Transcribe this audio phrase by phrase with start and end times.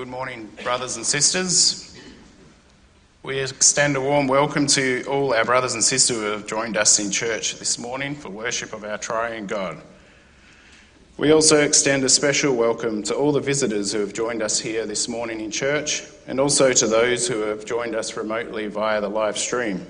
[0.00, 1.94] Good morning, brothers and sisters.
[3.22, 6.98] We extend a warm welcome to all our brothers and sisters who have joined us
[6.98, 9.76] in church this morning for worship of our triune God.
[11.18, 14.86] We also extend a special welcome to all the visitors who have joined us here
[14.86, 19.10] this morning in church and also to those who have joined us remotely via the
[19.10, 19.86] live stream.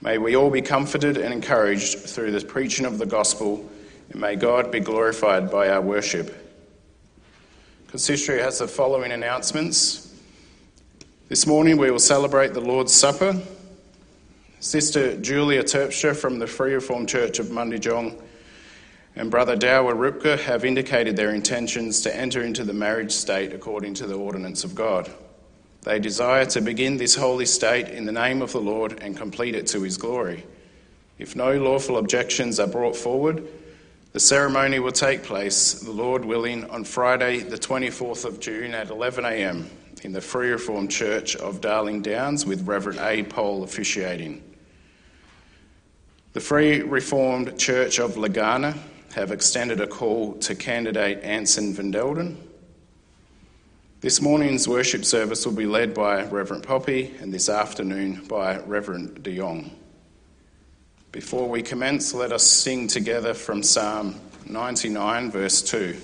[0.00, 3.68] May we all be comforted and encouraged through the preaching of the gospel,
[4.08, 6.47] and may God be glorified by our worship.
[7.88, 10.14] Consistory has the following announcements.
[11.30, 13.40] This morning we will celebrate the Lord's Supper.
[14.60, 18.20] Sister Julia Terpstra from the Free Reformed Church of Mundijong
[19.16, 23.94] and Brother Dower Rupka have indicated their intentions to enter into the marriage state according
[23.94, 25.10] to the ordinance of God.
[25.80, 29.54] They desire to begin this holy state in the name of the Lord and complete
[29.54, 30.44] it to his glory.
[31.18, 33.48] If no lawful objections are brought forward,
[34.12, 38.88] the ceremony will take place, the Lord willing, on Friday, the 24th of June at
[38.88, 39.66] 11am
[40.02, 43.22] in the Free Reformed Church of Darling Downs with Reverend A.
[43.24, 44.42] Pole officiating.
[46.32, 48.78] The Free Reformed Church of Legana
[49.14, 52.36] have extended a call to candidate Anson Vandelden.
[54.00, 59.22] This morning's worship service will be led by Reverend Poppy and this afternoon by Reverend
[59.22, 59.77] De Jong.
[61.10, 65.96] Before we commence, let us sing together from Psalm 99, verse 2.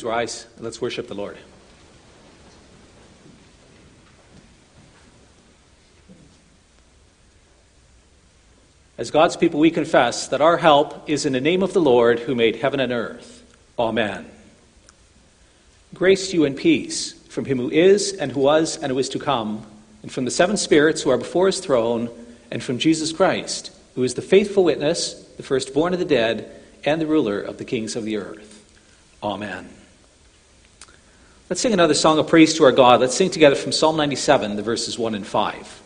[0.00, 1.36] Please rise and let's worship the Lord.
[8.96, 12.18] As God's people, we confess that our help is in the name of the Lord
[12.18, 13.44] who made heaven and earth.
[13.78, 14.24] Amen.
[15.92, 19.10] Grace to you and peace from him who is, and who was, and who is
[19.10, 19.66] to come,
[20.02, 22.08] and from the seven spirits who are before his throne,
[22.50, 26.50] and from Jesus Christ, who is the faithful witness, the firstborn of the dead,
[26.86, 28.64] and the ruler of the kings of the earth.
[29.22, 29.68] Amen.
[31.50, 33.00] Let's sing another song of praise to our God.
[33.00, 35.79] Let's sing together from Psalm 97, the verses 1 and 5.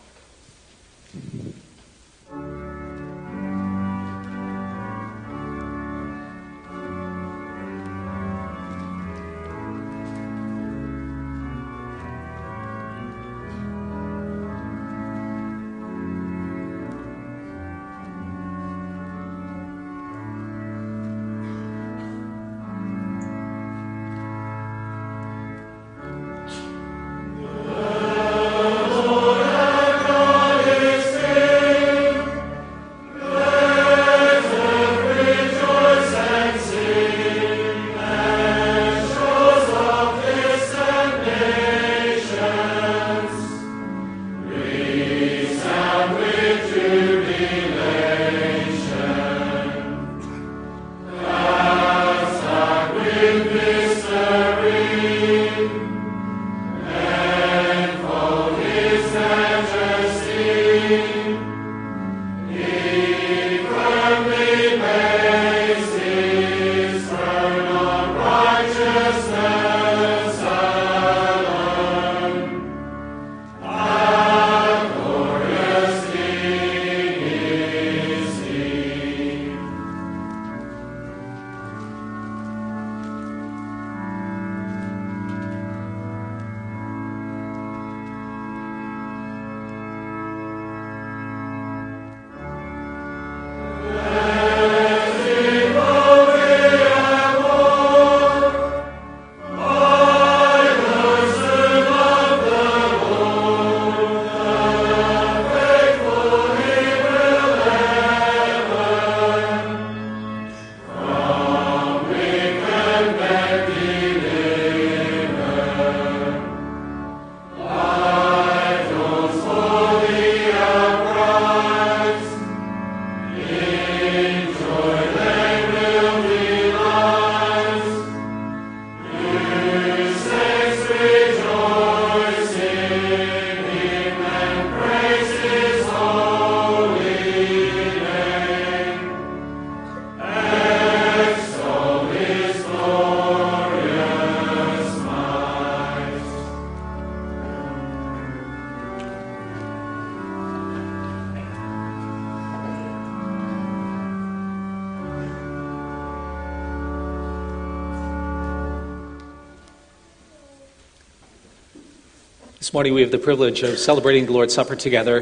[162.75, 165.19] Morning we have the privilege of celebrating the Lord's Supper together.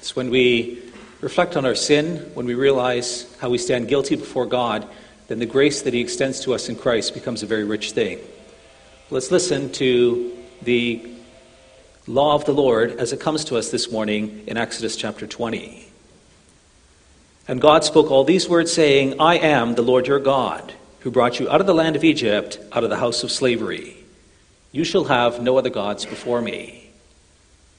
[0.00, 0.82] It's when we
[1.20, 4.84] reflect on our sin, when we realize how we stand guilty before God,
[5.28, 8.18] then the grace that He extends to us in Christ becomes a very rich thing.
[9.10, 11.08] Let's listen to the
[12.08, 15.86] law of the Lord as it comes to us this morning in Exodus chapter 20.
[17.46, 21.38] And God spoke all these words, saying, I am the Lord your God, who brought
[21.38, 24.04] you out of the land of Egypt, out of the house of slavery.
[24.72, 26.86] You shall have no other gods before me.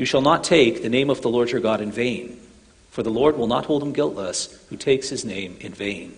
[0.00, 2.40] You shall not take the name of the Lord your God in vain,
[2.88, 6.14] for the Lord will not hold him guiltless who takes his name in vain.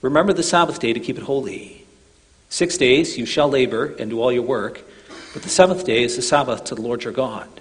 [0.00, 1.84] Remember the Sabbath day to keep it holy.
[2.48, 4.80] Six days you shall labor and do all your work,
[5.34, 7.60] but the seventh day is the Sabbath to the Lord your God.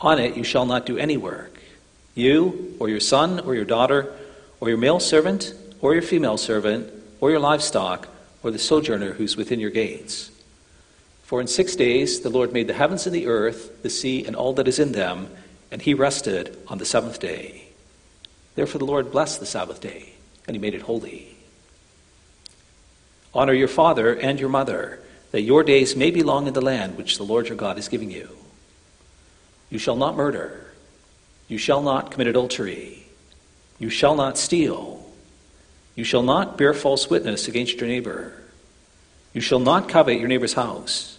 [0.00, 1.58] On it you shall not do any work,
[2.14, 4.14] you, or your son, or your daughter,
[4.60, 8.06] or your male servant, or your female servant, or your livestock,
[8.42, 10.30] or the sojourner who's within your gates.
[11.32, 14.36] For in six days the Lord made the heavens and the earth, the sea, and
[14.36, 15.30] all that is in them,
[15.70, 17.68] and he rested on the seventh day.
[18.54, 20.12] Therefore the Lord blessed the Sabbath day,
[20.46, 21.34] and he made it holy.
[23.32, 26.98] Honor your father and your mother, that your days may be long in the land
[26.98, 28.28] which the Lord your God is giving you.
[29.70, 30.66] You shall not murder.
[31.48, 33.06] You shall not commit adultery.
[33.78, 35.10] You shall not steal.
[35.94, 38.34] You shall not bear false witness against your neighbor.
[39.32, 41.18] You shall not covet your neighbor's house.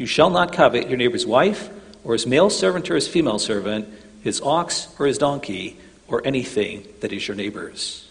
[0.00, 1.68] You shall not covet your neighbor's wife,
[2.04, 3.86] or his male servant or his female servant,
[4.22, 5.76] his ox or his donkey,
[6.08, 8.08] or anything that is your neighbor's.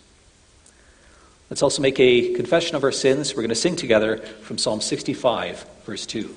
[1.50, 3.32] Let's also make a confession of our sins.
[3.32, 6.36] We're going to sing together from Psalm 65, verse 2.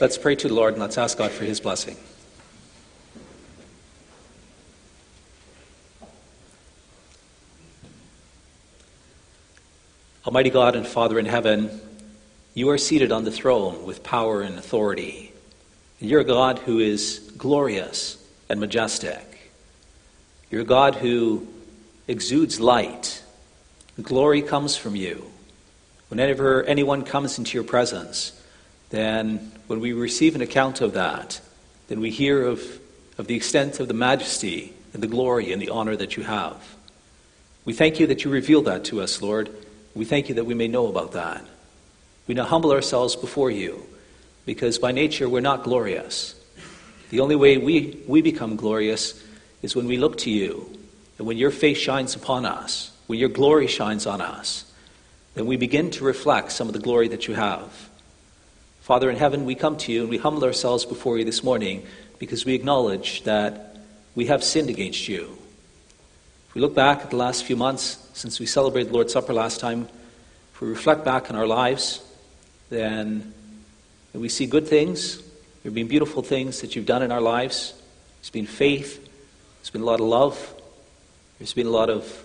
[0.00, 1.94] Let's pray to the Lord and let's ask God for his blessing.
[10.24, 11.82] Almighty God and Father in heaven,
[12.54, 15.34] you are seated on the throne with power and authority.
[15.98, 18.16] You're a God who is glorious
[18.48, 19.52] and majestic.
[20.50, 21.46] You're a God who
[22.08, 23.22] exudes light.
[24.00, 25.30] Glory comes from you.
[26.08, 28.39] Whenever anyone comes into your presence,
[28.90, 31.40] then when we receive an account of that,
[31.88, 32.60] then we hear of,
[33.18, 36.76] of the extent of the majesty and the glory and the honor that you have.
[37.64, 39.50] We thank you that you reveal that to us, Lord.
[39.94, 41.44] We thank you that we may know about that.
[42.26, 43.84] We now humble ourselves before you
[44.46, 46.34] because by nature we're not glorious.
[47.10, 49.22] The only way we, we become glorious
[49.62, 50.78] is when we look to you
[51.18, 54.72] and when your face shines upon us, when your glory shines on us,
[55.34, 57.89] then we begin to reflect some of the glory that you have.
[58.90, 61.86] Father in heaven, we come to you and we humble ourselves before you this morning
[62.18, 63.76] because we acknowledge that
[64.16, 65.38] we have sinned against you.
[66.48, 69.32] If we look back at the last few months since we celebrated the Lord's Supper
[69.32, 69.88] last time,
[70.52, 72.02] if we reflect back on our lives,
[72.68, 73.32] then
[74.12, 75.18] we see good things.
[75.18, 77.74] There have been beautiful things that you've done in our lives.
[78.18, 79.08] There's been faith.
[79.60, 80.54] There's been a lot of love.
[81.38, 82.24] There's been a lot of,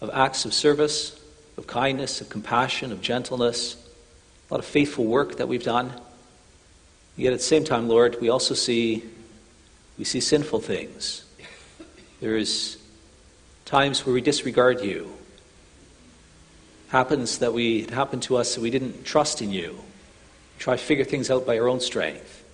[0.00, 1.22] of acts of service,
[1.58, 3.76] of kindness, of compassion, of gentleness,
[4.50, 5.92] a lot of faithful work that we've done.
[7.16, 9.04] Yet at the same time, Lord, we also see
[9.96, 11.24] we see sinful things.
[12.20, 12.78] There's
[13.64, 15.12] times where we disregard you.
[16.88, 19.72] Happens that we it happened to us that we didn't trust in you.
[19.72, 22.44] We try to figure things out by our own strength.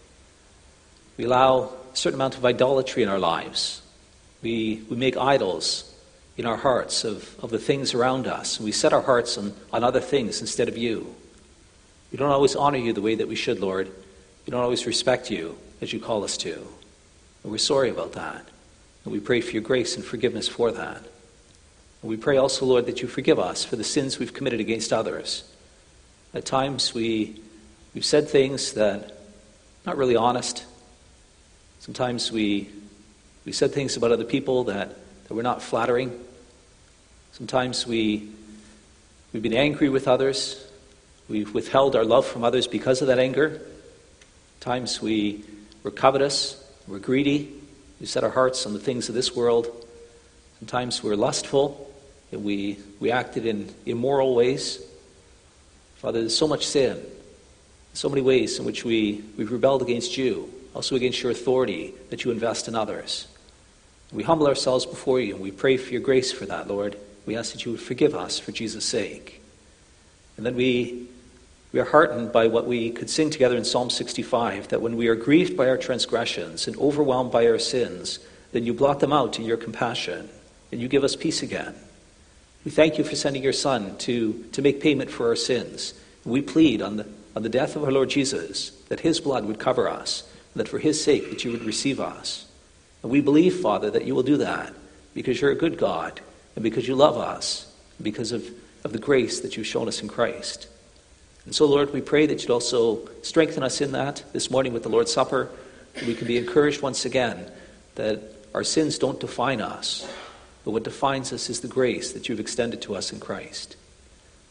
[1.17, 3.81] We allow a certain amount of idolatry in our lives.
[4.43, 5.95] We, we make idols
[6.37, 8.61] in our hearts of, of the things around us.
[8.61, 11.15] We set our hearts on, on other things instead of you.
[12.11, 13.89] We don't always honor you the way that we should, Lord.
[14.47, 16.55] We don't always respect you as you call us to.
[17.43, 18.47] And we're sorry about that.
[19.05, 20.97] And we pray for your grace and forgiveness for that.
[22.03, 24.93] And we pray also, Lord, that you forgive us for the sins we've committed against
[24.93, 25.45] others.
[26.35, 27.41] At times we,
[27.95, 29.19] we've said things that
[29.85, 30.65] not really honest.
[31.81, 32.69] Sometimes we,
[33.45, 34.97] we said things about other people that,
[35.29, 36.13] that were not flattering.
[37.33, 38.29] Sometimes we,
[39.33, 40.66] we've been angry with others.
[41.28, 43.61] We've withheld our love from others because of that anger.
[44.61, 45.45] Times we
[45.83, 47.52] were covetous, we're greedy,
[48.00, 49.66] we set our hearts on the things of this world.
[50.61, 51.92] Sometimes we're lustful,
[52.30, 54.80] and we, we acted in immoral ways.
[55.97, 57.02] Father, there's so much sin,
[57.95, 62.25] so many ways in which we, we've rebelled against you, also against your authority that
[62.25, 63.26] you invest in others.
[64.12, 66.97] We humble ourselves before you, and we pray for your grace for that, Lord.
[67.25, 69.42] We ask that you would forgive us for Jesus' sake.
[70.37, 71.09] And then we
[71.76, 75.09] we are heartened by what we could sing together in Psalm 65 that when we
[75.09, 78.18] are grieved by our transgressions and overwhelmed by our sins,
[78.52, 80.30] then you blot them out in your compassion
[80.73, 81.75] and you give us peace again.
[82.64, 85.92] We thank you for sending your Son to, to make payment for our sins.
[86.25, 87.06] We plead on the,
[87.37, 90.23] on the death of our Lord Jesus that his blood would cover us,
[90.54, 92.47] and that for his sake that you would receive us.
[93.02, 94.73] And we believe, Father, that you will do that
[95.12, 96.23] because you're a good God
[96.54, 98.49] and because you love us, and because of,
[98.83, 100.68] of the grace that you've shown us in Christ.
[101.47, 104.83] And so, Lord, we pray that you'd also strengthen us in that this morning with
[104.83, 105.49] the Lord's Supper.
[106.05, 107.50] We can be encouraged once again
[107.95, 108.21] that
[108.53, 110.07] our sins don't define us,
[110.65, 113.76] but what defines us is the grace that you've extended to us in Christ.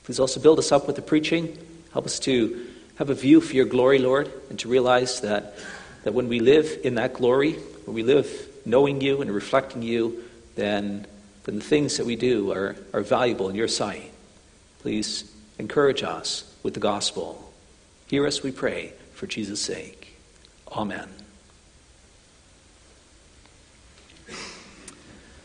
[0.05, 1.57] Please also build us up with the preaching.
[1.91, 5.55] Help us to have a view for your glory, Lord, and to realize that,
[6.05, 10.23] that when we live in that glory, when we live knowing you and reflecting you,
[10.55, 11.05] then,
[11.43, 14.11] then the things that we do are, are valuable in your sight.
[14.79, 17.53] Please encourage us with the gospel.
[18.07, 20.15] Hear us, we pray, for Jesus' sake.
[20.71, 21.09] Amen.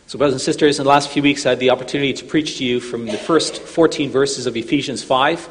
[0.06, 2.58] So, brothers and sisters, in the last few weeks, I had the opportunity to preach
[2.58, 5.48] to you from the first 14 verses of Ephesians 5.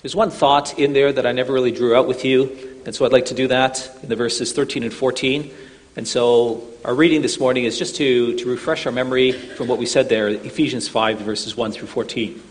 [0.00, 3.04] There's one thought in there that I never really drew out with you, and so
[3.04, 5.52] I'd like to do that in the verses 13 and 14.
[5.96, 9.76] And so, our reading this morning is just to, to refresh our memory from what
[9.76, 12.42] we said there, Ephesians 5, verses 1 through 14.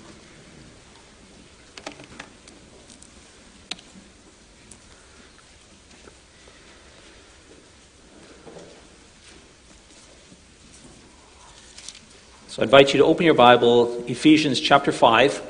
[12.60, 15.42] I invite you to open your Bible, Ephesians chapter 5,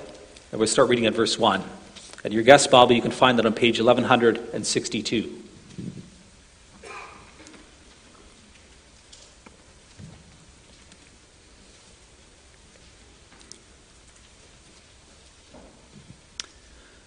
[0.52, 1.64] and we'll start reading at verse 1.
[2.24, 5.44] At your guest Bible, you can find that on page 1162.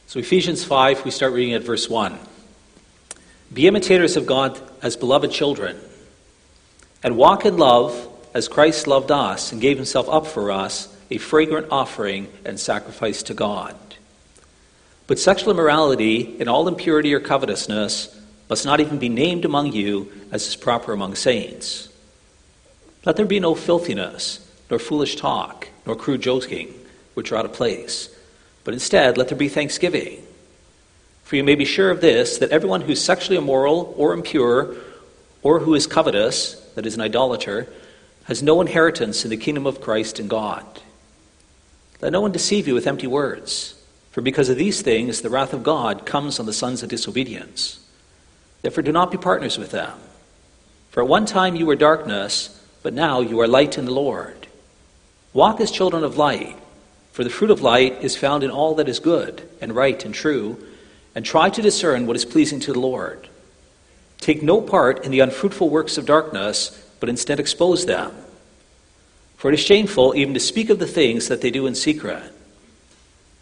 [0.09, 2.19] So, Ephesians 5, we start reading at verse 1.
[3.53, 5.79] Be imitators of God as beloved children,
[7.05, 11.19] and walk in love as Christ loved us and gave himself up for us, a
[11.19, 13.77] fragrant offering and sacrifice to God.
[15.07, 20.11] But sexual immorality and all impurity or covetousness must not even be named among you
[20.31, 21.89] as is proper among saints.
[23.05, 26.73] Let there be no filthiness, nor foolish talk, nor crude joking,
[27.15, 28.09] which are out of place,
[28.65, 30.25] but instead let there be thanksgiving.
[31.25, 34.77] For you may be sure of this, that everyone who is sexually immoral or impure,
[35.43, 37.69] or who is covetous, that is, an idolater,
[38.33, 40.65] has no inheritance in the kingdom of Christ and God.
[42.01, 43.75] Let no one deceive you with empty words,
[44.11, 47.79] for because of these things the wrath of God comes on the sons of disobedience.
[48.63, 49.99] Therefore, do not be partners with them.
[50.93, 54.47] For at one time you were darkness, but now you are light in the Lord.
[55.35, 56.57] Walk as children of light,
[57.13, 60.15] for the fruit of light is found in all that is good and right and
[60.15, 60.57] true,
[61.15, 63.29] and try to discern what is pleasing to the Lord.
[64.21, 68.15] Take no part in the unfruitful works of darkness but instead expose them.
[69.43, 72.23] For it is shameful even to speak of the things that they do in secret.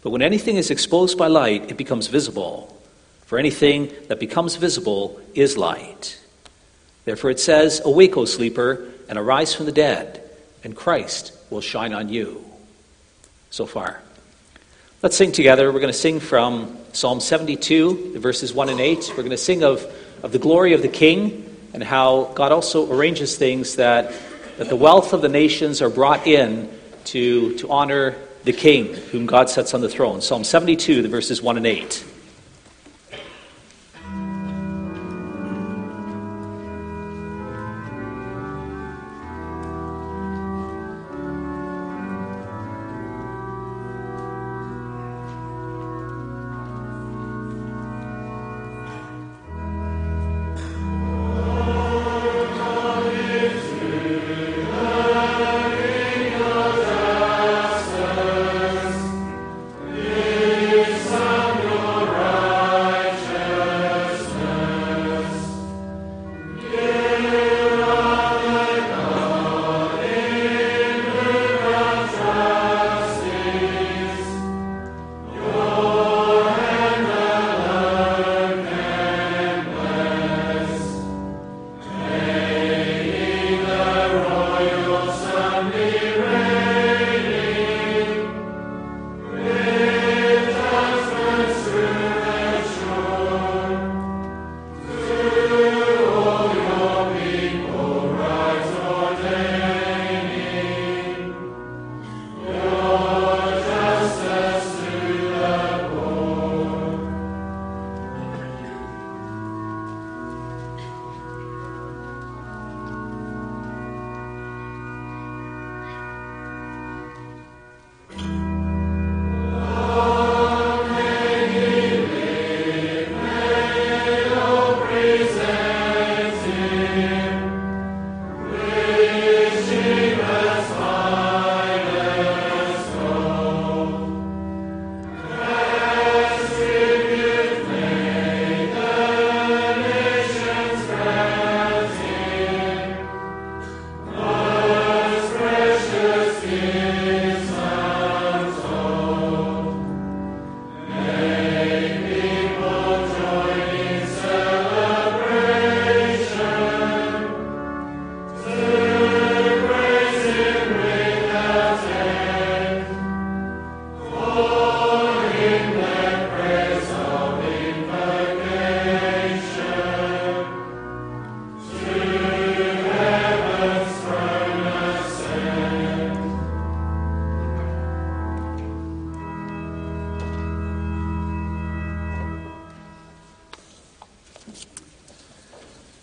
[0.01, 2.75] But when anything is exposed by light, it becomes visible.
[3.27, 6.19] For anything that becomes visible is light.
[7.05, 10.27] Therefore it says, Awake, O sleeper, and arise from the dead,
[10.63, 12.43] and Christ will shine on you.
[13.51, 14.01] So far.
[15.03, 15.71] Let's sing together.
[15.71, 19.09] We're going to sing from Psalm 72, verses 1 and 8.
[19.09, 19.85] We're going to sing of,
[20.23, 24.15] of the glory of the King and how God also arranges things that,
[24.61, 26.69] that the wealth of the nations are brought in
[27.03, 30.21] to, to honor the King whom God sets on the throne.
[30.21, 32.05] Psalm 72, the verses 1 and 8.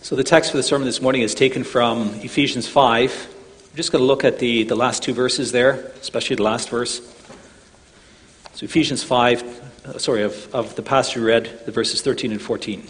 [0.08, 3.34] So, the text for the sermon this morning is taken from Ephesians 5.
[3.70, 6.70] I'm just going to look at the, the last two verses there, especially the last
[6.70, 7.00] verse.
[8.54, 9.42] So, Ephesians 5,
[9.84, 12.80] uh, sorry, of, of the passage read, the verses 13 and 14.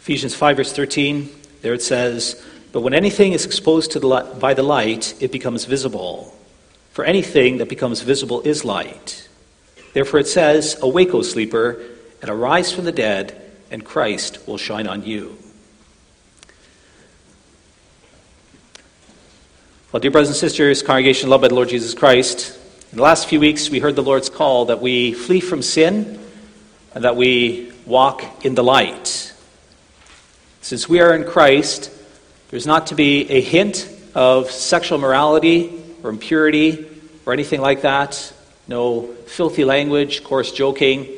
[0.00, 1.30] Ephesians 5, verse 13,
[1.62, 5.66] there it says, But when anything is exposed to the, by the light, it becomes
[5.66, 6.35] visible
[6.96, 9.28] for anything that becomes visible is light.
[9.92, 11.78] Therefore it says, Awake, O sleeper,
[12.22, 13.38] and arise from the dead,
[13.70, 15.36] and Christ will shine on you.
[19.92, 22.58] Well, dear brothers and sisters, congregation loved by the Lord Jesus Christ,
[22.92, 26.18] in the last few weeks we heard the Lord's call that we flee from sin
[26.94, 29.34] and that we walk in the light.
[30.62, 31.90] Since we are in Christ,
[32.48, 36.86] there's not to be a hint of sexual morality or impurity
[37.26, 38.32] or anything like that.
[38.68, 41.08] No filthy language, coarse joking.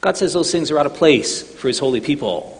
[0.00, 2.52] God says those things are out of place for his holy people.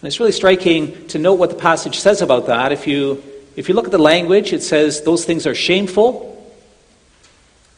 [0.00, 2.70] And it's really striking to note what the passage says about that.
[2.70, 3.22] If you,
[3.56, 6.32] if you look at the language, it says those things are shameful,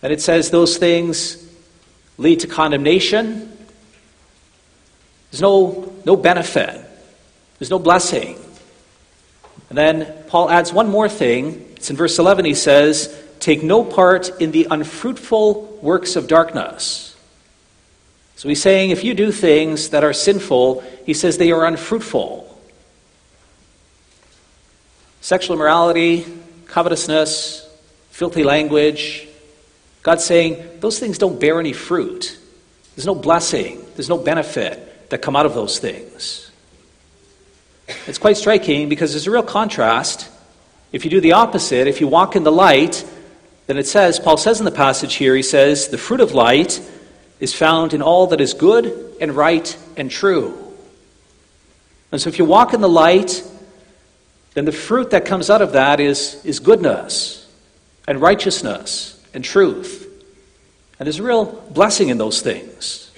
[0.02, 1.46] and it says those things
[2.18, 3.56] lead to condemnation.
[5.30, 6.84] There's no, no benefit,
[7.58, 8.36] there's no blessing.
[9.68, 13.84] And then Paul adds one more thing it's in verse 11, he says, Take no
[13.84, 17.16] part in the unfruitful works of darkness.
[18.34, 22.44] So he's saying if you do things that are sinful, he says they are unfruitful.
[25.20, 26.26] Sexual immorality,
[26.66, 27.68] covetousness,
[28.10, 29.28] filthy language.
[30.02, 32.36] God's saying those things don't bear any fruit.
[32.96, 36.50] There's no blessing, there's no benefit that come out of those things.
[38.08, 40.28] It's quite striking because there's a real contrast.
[40.92, 43.04] If you do the opposite, if you walk in the light,
[43.66, 46.80] then it says, Paul says in the passage here, he says, the fruit of light
[47.40, 50.74] is found in all that is good and right and true.
[52.10, 53.42] And so if you walk in the light,
[54.54, 57.46] then the fruit that comes out of that is, is goodness
[58.06, 60.06] and righteousness and truth.
[60.98, 63.10] And there's a real blessing in those things.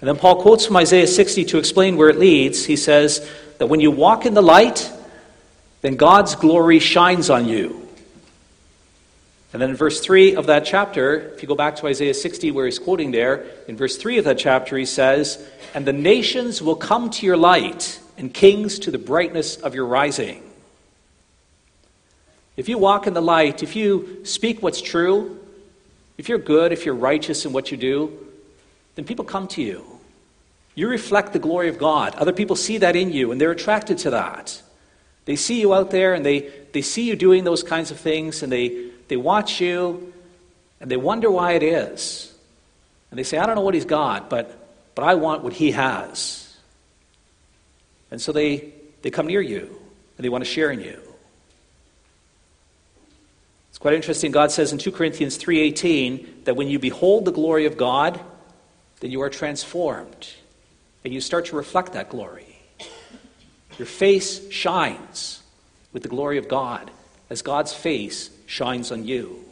[0.00, 2.64] And then Paul quotes from Isaiah 60 to explain where it leads.
[2.64, 4.92] He says that when you walk in the light,
[5.80, 7.88] then God's glory shines on you.
[9.52, 12.50] And then in verse 3 of that chapter, if you go back to Isaiah 60,
[12.50, 16.60] where he's quoting there, in verse 3 of that chapter, he says, And the nations
[16.60, 20.42] will come to your light, and kings to the brightness of your rising.
[22.56, 25.38] If you walk in the light, if you speak what's true,
[26.18, 28.26] if you're good, if you're righteous in what you do,
[28.96, 29.84] then people come to you.
[30.74, 32.16] You reflect the glory of God.
[32.16, 34.60] Other people see that in you, and they're attracted to that.
[35.28, 38.42] They see you out there, and they, they see you doing those kinds of things,
[38.42, 40.10] and they, they watch you,
[40.80, 42.34] and they wonder why it is.
[43.10, 44.58] And they say, I don't know what he's got, but,
[44.94, 46.56] but I want what he has.
[48.10, 49.78] And so they, they come near you,
[50.16, 50.98] and they want to share in you.
[53.68, 54.32] It's quite interesting.
[54.32, 58.18] God says in 2 Corinthians 3:18 that when you behold the glory of God,
[59.00, 60.28] then you are transformed
[61.04, 62.47] and you start to reflect that glory.
[63.78, 65.42] Your face shines
[65.92, 66.90] with the glory of God
[67.30, 69.44] as God's face shines on you.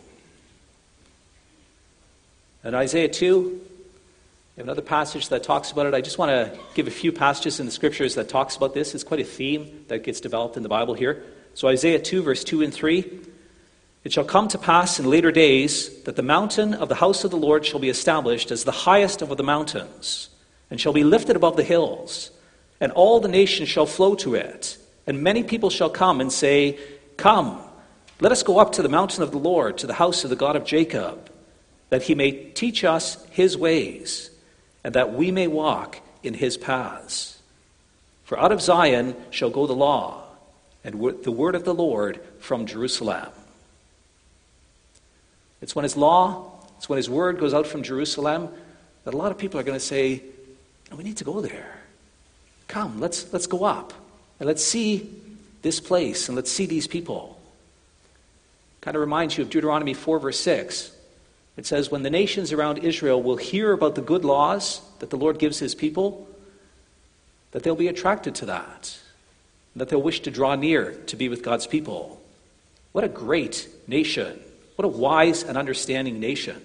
[2.65, 5.95] In Isaiah 2, we have another passage that talks about it.
[5.95, 8.95] I just want to give a few passages in the scriptures that talks about this.
[8.95, 11.23] It's quite a theme that gets developed in the Bible here.
[11.55, 13.21] So Isaiah 2, verse 2 and 3.
[14.03, 17.31] It shall come to pass in later days that the mountain of the house of
[17.31, 20.31] the Lord shall be established as the highest of the mountains,
[20.71, 22.31] and shall be lifted above the hills,
[22.81, 24.79] and all the nations shall flow to it.
[25.07, 26.79] And many people shall come and say,
[27.17, 27.61] Come,
[28.21, 30.37] let us go up to the mountain of the Lord, to the house of the
[30.37, 31.31] God of Jacob,
[31.91, 34.31] that he may teach us his ways,
[34.83, 37.41] and that we may walk in his paths.
[38.25, 40.25] For out of Zion shall go the law,
[40.83, 43.31] and the word of the Lord from Jerusalem.
[45.61, 48.49] It's when his law, it's when his word goes out from Jerusalem
[49.05, 50.23] that a lot of people are going to say,
[50.97, 51.76] we need to go there.
[52.68, 53.92] Come, let's, let's go up
[54.40, 55.11] and let's see
[55.62, 57.40] this place and let's see these people.
[58.81, 60.92] Kind of reminds you of Deuteronomy 4, verse 6.
[61.57, 65.16] It says, When the nations around Israel will hear about the good laws that the
[65.16, 66.29] Lord gives his people,
[67.52, 68.98] that they'll be attracted to that,
[69.74, 72.20] that they'll wish to draw near to be with God's people.
[72.92, 74.40] What a great nation
[74.76, 76.62] what a wise and understanding nation.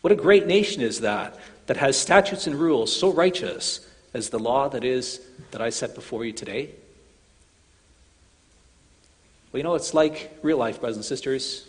[0.00, 3.80] What a great nation is that, that has statutes and rules so righteous
[4.14, 6.70] as the law that is that I set before you today.
[9.52, 11.66] Well, you know, it's like real life, brothers and sisters.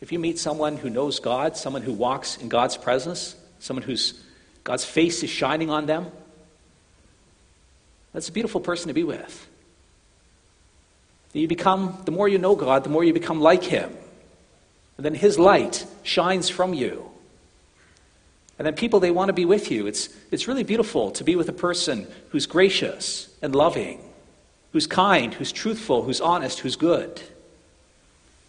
[0.00, 4.22] If you meet someone who knows God, someone who walks in God's presence, someone whose
[4.64, 6.06] God's face is shining on them,
[8.12, 9.48] that's a beautiful person to be with.
[11.32, 13.94] You become, the more you know God, the more you become like Him.
[14.96, 17.10] And then His light shines from you.
[18.58, 19.86] And then people, they want to be with you.
[19.86, 24.00] It's, it's really beautiful to be with a person who's gracious and loving,
[24.72, 27.20] who's kind, who's truthful, who's honest, who's good.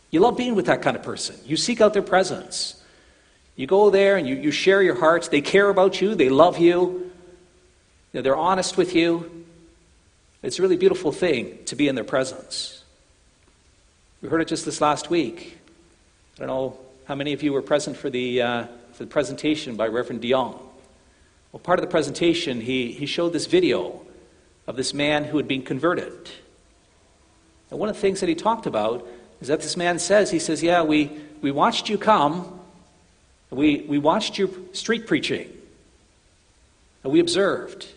[0.10, 1.36] You love being with that kind of person.
[1.46, 2.82] You seek out their presence.
[3.58, 5.28] You go there and you, you share your hearts.
[5.28, 7.12] They care about you, they love you,
[8.13, 9.46] you know, they're honest with you.
[10.41, 12.84] It's a really beautiful thing to be in their presence.
[14.22, 15.58] We heard it just this last week.
[16.36, 18.67] I don't know how many of you were present for the, uh,
[18.98, 20.60] the presentation by Reverend DeYoung.
[21.52, 24.02] Well, part of the presentation, he, he showed this video
[24.68, 26.30] of this man who had been converted.
[27.70, 29.08] And one of the things that he talked about
[29.42, 32.60] is that this man says, he says, Yeah, we, we watched you come,
[33.50, 35.52] we, we watched your street preaching,
[37.04, 37.88] and we observed.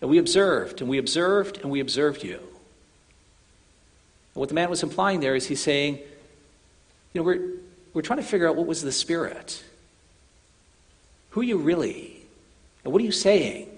[0.00, 2.36] And we observed, and we observed, and we observed you.
[2.36, 5.98] And what the man was implying there is he's saying,
[7.12, 7.50] you know, we're,
[7.92, 9.62] we're trying to figure out what was the Spirit.
[11.30, 12.20] Who are you really?
[12.84, 13.68] And what are you saying?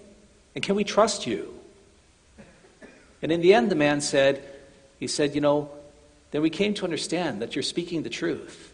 [0.55, 1.53] And can we trust you?
[3.23, 4.43] And in the end, the man said,
[4.99, 5.71] he said, you know,
[6.31, 8.73] then we came to understand that you're speaking the truth.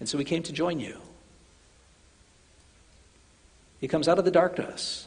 [0.00, 0.98] And so we came to join you.
[3.80, 5.06] He comes out of the darkness,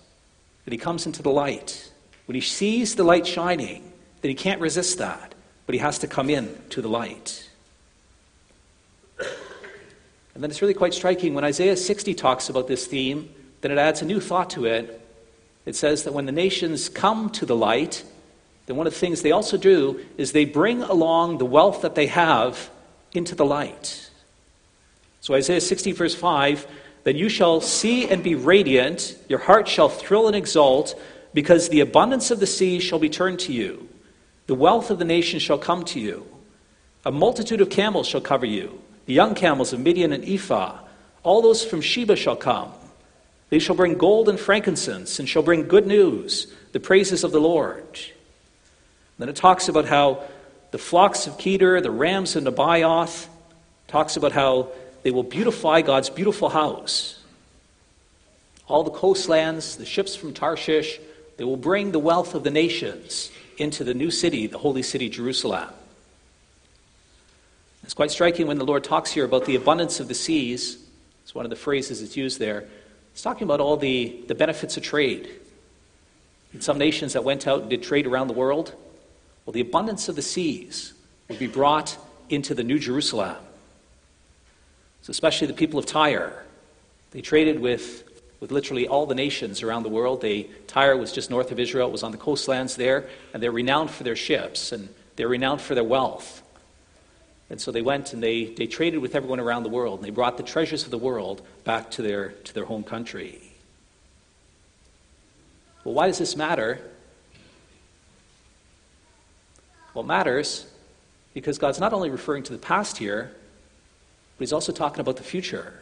[0.66, 1.92] and he comes into the light.
[2.26, 5.34] When he sees the light shining, then he can't resist that,
[5.66, 7.49] but he has to come in to the light.
[10.40, 13.78] And then it's really quite striking when Isaiah 60 talks about this theme, then it
[13.78, 15.06] adds a new thought to it.
[15.66, 18.06] It says that when the nations come to the light,
[18.66, 21.96] then one of the things they also do is they bring along the wealth that
[21.96, 22.70] they have
[23.12, 24.10] into the light.
[25.20, 26.66] So Isaiah 60, verse 5
[27.04, 30.98] Then you shall see and be radiant, your heart shall thrill and exult,
[31.34, 33.90] because the abundance of the sea shall be turned to you.
[34.48, 36.26] The wealth of the nations shall come to you.
[37.04, 40.78] A multitude of camels shall cover you, the young camels of Midian and Ephah.
[41.24, 42.72] All those from Sheba shall come.
[43.50, 47.42] They shall bring gold and frankincense, and shall bring good news, the praises of the
[47.42, 48.00] Lord.
[49.18, 50.26] Then it talks about how
[50.70, 53.28] the flocks of Kedar, the rams of Nebaioth,
[53.88, 54.68] talks about how
[55.02, 57.20] they will beautify God's beautiful house.
[58.68, 61.00] All the coastlands, the ships from Tarshish,
[61.38, 65.10] they will bring the wealth of the nations into the new city, the holy city,
[65.10, 65.70] Jerusalem.
[67.90, 70.78] It's quite striking when the Lord talks here about the abundance of the seas.
[71.24, 72.66] It's one of the phrases that's used there.
[73.14, 75.28] He's talking about all the, the benefits of trade.
[76.54, 78.76] In some nations that went out and did trade around the world,
[79.44, 80.94] well, the abundance of the seas
[81.30, 81.98] would be brought
[82.30, 83.38] into the New Jerusalem.
[85.02, 86.46] So, especially the people of Tyre.
[87.10, 88.04] They traded with,
[88.40, 90.22] with literally all the nations around the world.
[90.22, 93.52] They, Tyre was just north of Israel, it was on the coastlands there, and they're
[93.52, 96.44] renowned for their ships and they're renowned for their wealth.
[97.50, 100.12] And so they went and they, they traded with everyone around the world, and they
[100.12, 103.42] brought the treasures of the world back to their, to their home country.
[105.84, 106.80] Well, why does this matter?
[109.94, 110.68] Well, it matters
[111.34, 113.32] because God's not only referring to the past here,
[114.38, 115.74] but He's also talking about the future.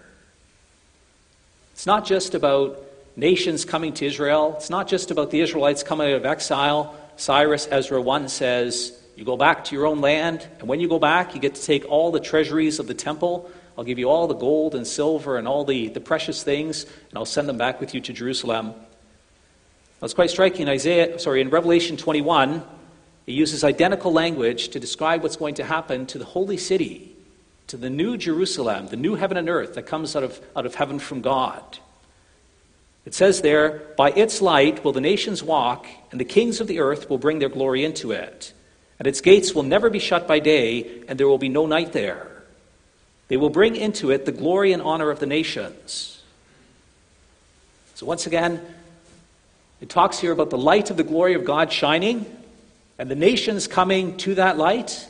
[1.73, 2.82] It's not just about
[3.15, 6.95] nations coming to Israel, it's not just about the Israelites coming out of exile.
[7.17, 10.99] Cyrus, Ezra 1 says, You go back to your own land, and when you go
[10.99, 13.49] back, you get to take all the treasuries of the temple.
[13.75, 17.17] I'll give you all the gold and silver and all the, the precious things, and
[17.17, 18.75] I'll send them back with you to Jerusalem.
[20.01, 22.63] That's quite striking in Isaiah, sorry, in Revelation 21,
[23.25, 27.15] he uses identical language to describe what's going to happen to the holy city,
[27.65, 30.75] to the new Jerusalem, the new heaven and earth that comes out of, out of
[30.75, 31.80] heaven from God.
[33.03, 36.80] It says there, By its light will the nations walk, and the kings of the
[36.80, 38.53] earth will bring their glory into it.
[38.99, 41.93] And its gates will never be shut by day, and there will be no night
[41.93, 42.27] there.
[43.27, 46.23] They will bring into it the glory and honor of the nations.
[47.95, 48.62] So, once again,
[49.81, 52.25] it talks here about the light of the glory of God shining
[52.97, 55.07] and the nations coming to that light.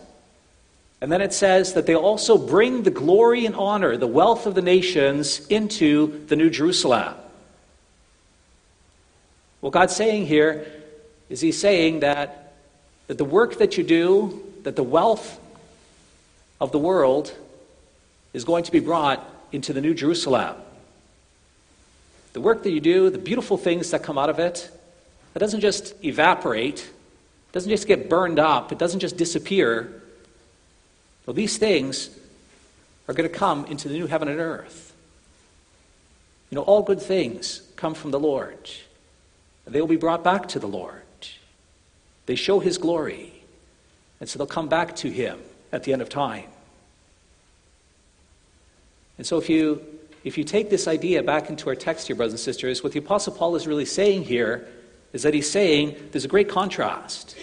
[1.00, 4.56] And then it says that they also bring the glory and honor, the wealth of
[4.56, 7.13] the nations, into the New Jerusalem.
[9.62, 10.65] What God's saying here
[11.30, 12.46] is He's saying that,
[13.08, 15.39] that the work that you do, that the wealth
[16.60, 17.34] of the world
[18.34, 20.56] is going to be brought into the New Jerusalem.
[22.34, 24.70] The work that you do, the beautiful things that come out of it,
[25.34, 30.02] that doesn't just evaporate, it doesn't just get burned up, it doesn't just disappear.
[31.26, 32.10] Well, these things
[33.08, 34.93] are going to come into the new heaven and earth.
[36.50, 38.70] You know, all good things come from the Lord.
[39.65, 41.02] They will be brought back to the Lord.
[42.28, 43.34] They show His glory.
[44.20, 45.40] And so they'll come back to Him
[45.72, 46.46] at the end of time.
[49.18, 49.82] And so if you,
[50.24, 53.00] if you take this idea back into our text here, brothers and sisters, what the
[53.00, 54.68] Apostle Paul is really saying here
[55.13, 57.36] is that he's saying there's a great contrast.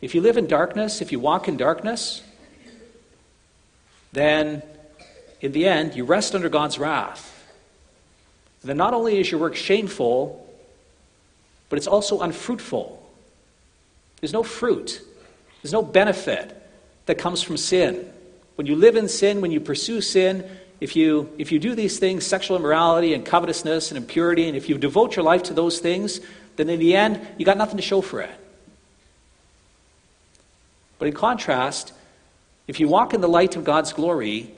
[0.00, 2.22] If you live in darkness, if you walk in darkness,
[4.12, 4.62] then
[5.40, 7.28] in the end, you rest under God's wrath.
[8.62, 10.38] And then not only is your work shameful,
[11.68, 13.01] but it's also unfruitful.
[14.22, 15.02] There's no fruit,
[15.62, 16.56] there's no benefit
[17.06, 18.08] that comes from sin.
[18.54, 20.48] When you live in sin, when you pursue sin,
[20.80, 24.68] if you, if you do these things, sexual immorality and covetousness and impurity, and if
[24.68, 26.20] you devote your life to those things,
[26.54, 28.30] then in the end, you got nothing to show for it.
[31.00, 31.92] But in contrast,
[32.68, 34.52] if you walk in the light of God's glory,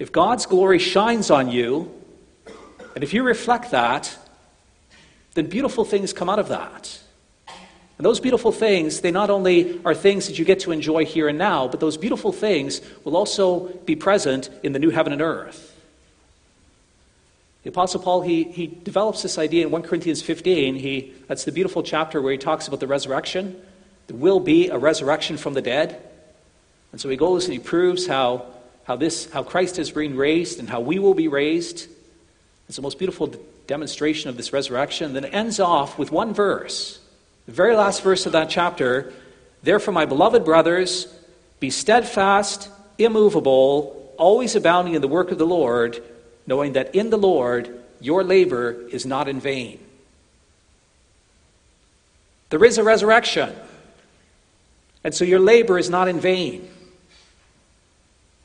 [0.00, 1.92] if God's glory shines on you,
[2.96, 4.18] and if you reflect that,
[5.34, 6.98] then beautiful things come out of that.
[7.98, 11.28] And those beautiful things, they not only are things that you get to enjoy here
[11.28, 15.22] and now, but those beautiful things will also be present in the new heaven and
[15.22, 15.74] earth.
[17.62, 20.76] The Apostle Paul, he, he develops this idea in 1 Corinthians 15.
[20.76, 23.60] He, that's the beautiful chapter where he talks about the resurrection.
[24.06, 26.00] There will be a resurrection from the dead.
[26.92, 28.46] And so he goes and he proves how,
[28.84, 31.88] how, this, how Christ has been raised and how we will be raised.
[32.68, 33.34] It's the most beautiful
[33.66, 35.14] demonstration of this resurrection.
[35.14, 37.00] Then it ends off with one verse
[37.46, 39.12] the very last verse of that chapter
[39.66, 41.12] Therefore, my beloved brothers,
[41.58, 46.00] be steadfast, immovable, always abounding in the work of the Lord,
[46.46, 49.80] knowing that in the Lord your labor is not in vain.
[52.50, 53.52] There is a resurrection,
[55.02, 56.68] and so your labor is not in vain.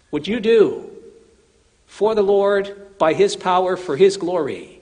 [0.10, 0.90] What you do
[1.86, 4.82] for the Lord by His power, for His glory,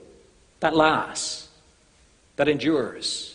[0.62, 1.50] that lasts,
[2.38, 3.29] that endures.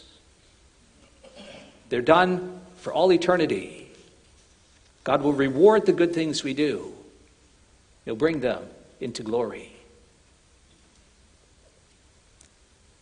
[1.95, 3.89] They're done for all eternity.
[5.05, 6.93] God will reward the good things we do,
[8.05, 8.65] He'll bring them
[9.01, 9.71] into glory.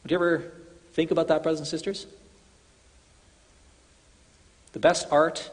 [0.03, 0.53] Would you ever
[0.93, 2.07] think about that, brothers and sisters?
[4.75, 5.51] The best art,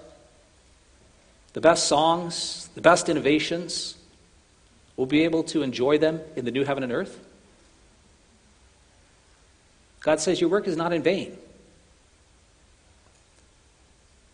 [1.54, 3.95] the best songs, the best innovations,
[4.97, 7.17] we'll be able to enjoy them in the new heaven and earth.
[10.02, 11.38] God says your work is not in vain.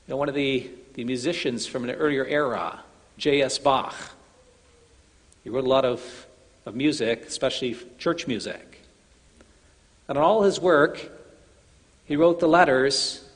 [0.08, 2.80] Know, one of the, the musicians from an earlier era,
[3.18, 3.58] J.S.
[3.58, 3.96] Bach,
[5.44, 6.28] he wrote a lot of,
[6.66, 8.82] of music, especially church music.
[10.08, 11.10] And on all his work,
[12.06, 13.28] he wrote the letters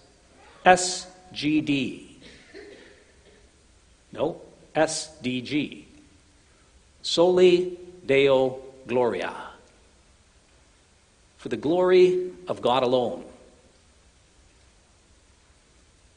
[0.66, 2.06] SGD.
[4.12, 4.42] No,
[4.76, 5.86] SDG.
[7.02, 9.36] Soli Deo Gloria.
[11.38, 13.24] For the glory of God alone.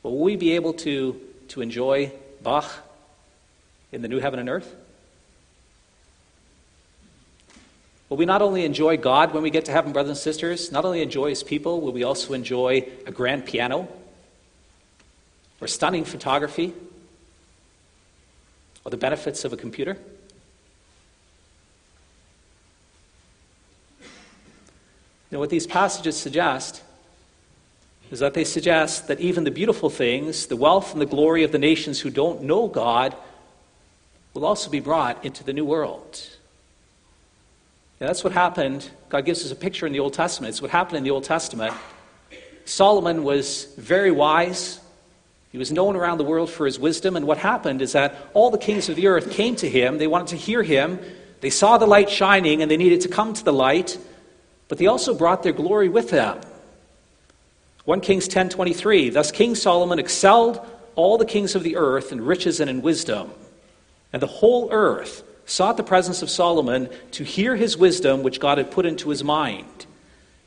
[0.03, 2.13] Will we be able to, to enjoy
[2.43, 2.71] Bach
[3.93, 4.75] in the new heaven and earth?
[8.09, 10.85] Will we not only enjoy God when we get to heaven, brothers and sisters, not
[10.85, 13.89] only enjoy His people, will we also enjoy a grand piano
[15.61, 16.75] or stunning photography
[18.85, 19.97] or the benefits of a computer?
[24.03, 26.83] You know, what these passages suggest
[28.13, 31.51] is that they suggest that even the beautiful things, the wealth and the glory of
[31.51, 33.17] the nations who don't know God,
[34.35, 36.21] will also be brought into the new world.
[37.99, 38.91] And that's what happened.
[39.09, 40.51] God gives us a picture in the Old Testament.
[40.51, 41.73] It's what happened in the Old Testament.
[42.67, 44.79] Solomon was very wise.
[45.51, 47.17] He was known around the world for his wisdom.
[47.17, 49.97] And what happened is that all the kings of the earth came to him.
[49.97, 51.01] They wanted to hear him.
[51.41, 53.97] They saw the light shining and they needed to come to the light.
[54.69, 56.41] But they also brought their glory with them.
[57.85, 60.61] 1 Kings 10:23 Thus King Solomon excelled
[60.95, 63.33] all the kings of the earth in riches and in wisdom.
[64.13, 68.59] And the whole earth sought the presence of Solomon to hear his wisdom which God
[68.59, 69.87] had put into his mind.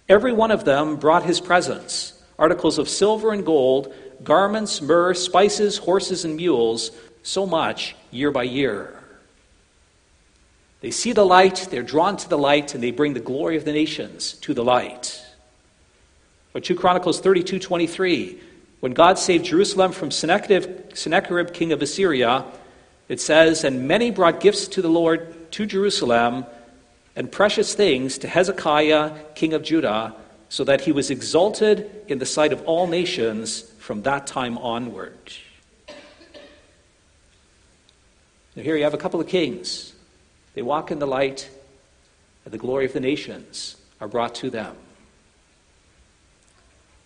[0.07, 5.77] Every one of them brought his presents articles of silver and gold garments myrrh spices
[5.77, 6.91] horses and mules
[7.23, 9.03] so much year by year.
[10.79, 13.65] They see the light they're drawn to the light and they bring the glory of
[13.65, 15.24] the nations to the light
[16.55, 18.39] or 2 Chronicles 32 23.
[18.79, 22.45] When God saved Jerusalem from Sennacherib, king of Assyria,
[23.09, 26.45] it says, And many brought gifts to the Lord to Jerusalem,
[27.15, 30.15] and precious things to Hezekiah, king of Judah,
[30.49, 35.33] so that he was exalted in the sight of all nations from that time onward.
[38.55, 39.93] Now, here you have a couple of kings.
[40.53, 41.49] They walk in the light,
[42.45, 44.75] and the glory of the nations are brought to them.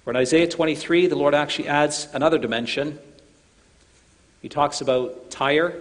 [0.04, 3.00] For in Isaiah 23, the Lord actually adds another dimension.
[4.42, 5.74] He talks about Tyre.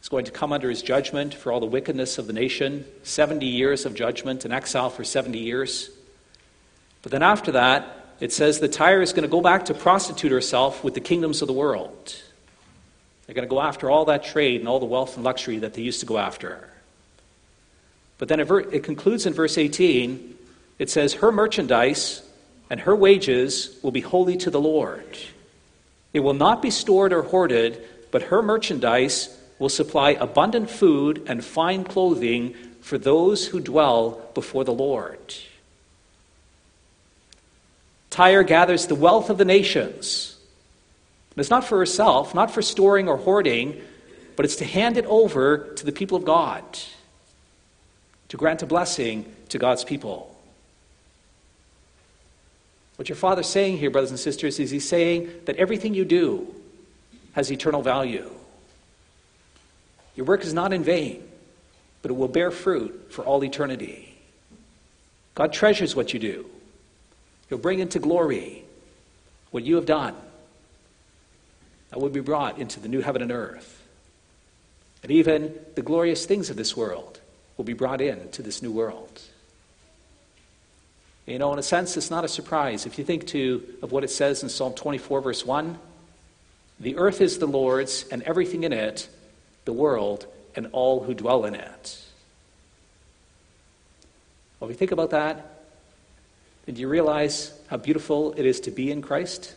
[0.00, 3.46] He's going to come under his judgment for all the wickedness of the nation 70
[3.46, 5.90] years of judgment and exile for 70 years.
[7.02, 10.32] But then after that, it says that Tyre is going to go back to prostitute
[10.32, 12.16] herself with the kingdoms of the world.
[13.26, 15.74] They're going to go after all that trade and all the wealth and luxury that
[15.74, 16.68] they used to go after.
[18.18, 20.34] But then it concludes in verse 18.
[20.78, 22.22] It says, Her merchandise
[22.68, 25.18] and her wages will be holy to the Lord.
[26.12, 31.44] It will not be stored or hoarded, but her merchandise will supply abundant food and
[31.44, 35.34] fine clothing for those who dwell before the Lord.
[38.10, 40.38] Tyre gathers the wealth of the nations.
[41.36, 43.80] it's not for herself, not for storing or hoarding,
[44.36, 46.62] but it's to hand it over to the people of God,
[48.28, 50.35] to grant a blessing to God's people.
[52.96, 56.54] What your Father's saying here, brothers and sisters, is He's saying that everything you do
[57.32, 58.30] has eternal value.
[60.16, 61.22] Your work is not in vain,
[62.02, 64.16] but it will bear fruit for all eternity.
[65.34, 66.46] God treasures what you do,
[67.48, 68.64] He'll bring into glory
[69.50, 70.14] what you have done.
[71.90, 73.86] That will be brought into the new heaven and earth.
[75.02, 77.20] And even the glorious things of this world
[77.56, 79.22] will be brought into this new world.
[81.26, 82.86] You know, in a sense, it's not a surprise.
[82.86, 85.76] If you think to, of what it says in Psalm 24, verse 1
[86.78, 89.08] The earth is the Lord's, and everything in it,
[89.64, 92.02] the world and all who dwell in it.
[94.58, 95.64] Well, if you think about that,
[96.64, 99.54] then do you realize how beautiful it is to be in Christ?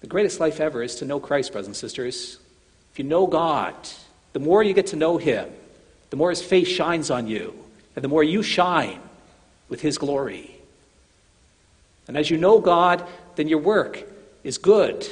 [0.00, 2.38] The greatest life ever is to know Christ, brothers and sisters.
[2.92, 3.74] If you know God,
[4.32, 5.48] the more you get to know Him,
[6.10, 7.54] the more His face shines on you,
[7.98, 9.00] and the more you shine
[9.68, 10.54] with His glory.
[12.06, 14.04] And as you know God, then your work
[14.44, 15.04] is good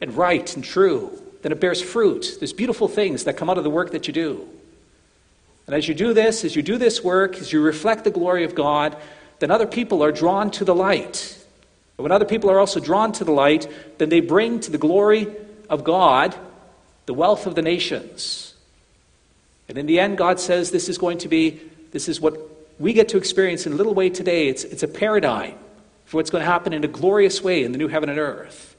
[0.00, 1.22] and right and true.
[1.42, 2.38] Then it bears fruit.
[2.40, 4.48] There's beautiful things that come out of the work that you do.
[5.68, 8.42] And as you do this, as you do this work, as you reflect the glory
[8.42, 8.96] of God,
[9.38, 11.38] then other people are drawn to the light.
[11.96, 13.68] And when other people are also drawn to the light,
[13.98, 15.28] then they bring to the glory
[15.70, 16.34] of God
[17.06, 18.54] the wealth of the nations.
[19.68, 21.60] And in the end, God says this is going to be,
[21.92, 22.36] this is what
[22.78, 24.48] we get to experience in a little way today.
[24.48, 25.54] It's, it's a paradigm
[26.06, 28.74] for what's going to happen in a glorious way in the new heaven and earth.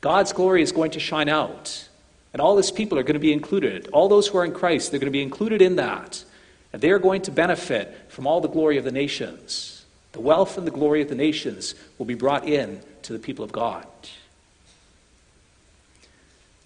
[0.00, 1.88] God's glory is going to shine out.
[2.32, 3.88] And all his people are going to be included.
[3.88, 6.24] All those who are in Christ, they're going to be included in that.
[6.72, 9.84] And they are going to benefit from all the glory of the nations.
[10.12, 13.44] The wealth and the glory of the nations will be brought in to the people
[13.44, 13.86] of God.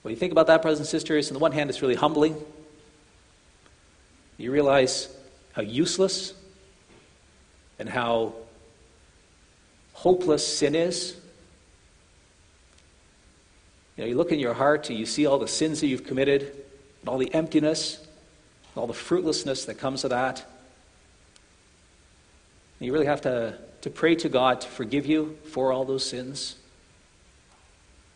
[0.02, 2.36] When you think about that, brothers and sisters, on the one hand, it's really humbling.
[4.38, 5.08] You realize
[5.56, 6.34] how useless
[7.78, 8.34] and how
[9.94, 11.16] hopeless sin is.
[13.96, 16.04] You know, you look in your heart and you see all the sins that you've
[16.04, 16.42] committed,
[17.00, 20.44] and all the emptiness, and all the fruitlessness that comes of that.
[22.78, 26.04] And you really have to, to pray to God to forgive you for all those
[26.04, 26.56] sins.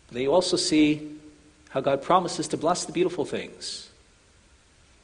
[0.08, 1.18] But then you also see
[1.70, 3.89] how God promises to bless the beautiful things.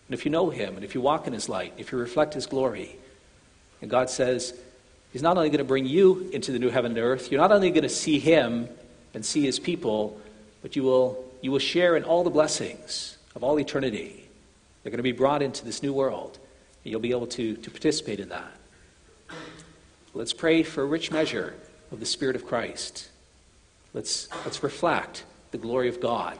[0.08, 2.34] And if you know Him, and if you walk in His light, if you reflect
[2.34, 2.96] His glory,
[3.82, 4.54] and God says,
[5.12, 7.52] He's not only going to bring you into the new heaven and earth, you're not
[7.52, 8.68] only going to see Him
[9.14, 10.20] and see His people,
[10.62, 14.28] but you will, you will share in all the blessings of all eternity.
[14.82, 16.38] They're going to be brought into this new world,
[16.84, 18.52] and you'll be able to, to participate in that.
[20.14, 21.54] Let's pray for a rich measure
[21.90, 23.10] of the Spirit of Christ.
[23.92, 26.38] Let's, let's reflect the glory of God.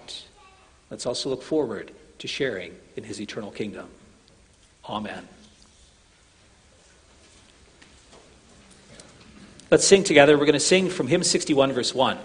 [0.91, 3.89] Let's also look forward to sharing in his eternal kingdom.
[4.89, 5.27] Amen.
[9.71, 10.39] Let's sing together.
[10.39, 12.19] We're going to sing from hymn 61, verse 1.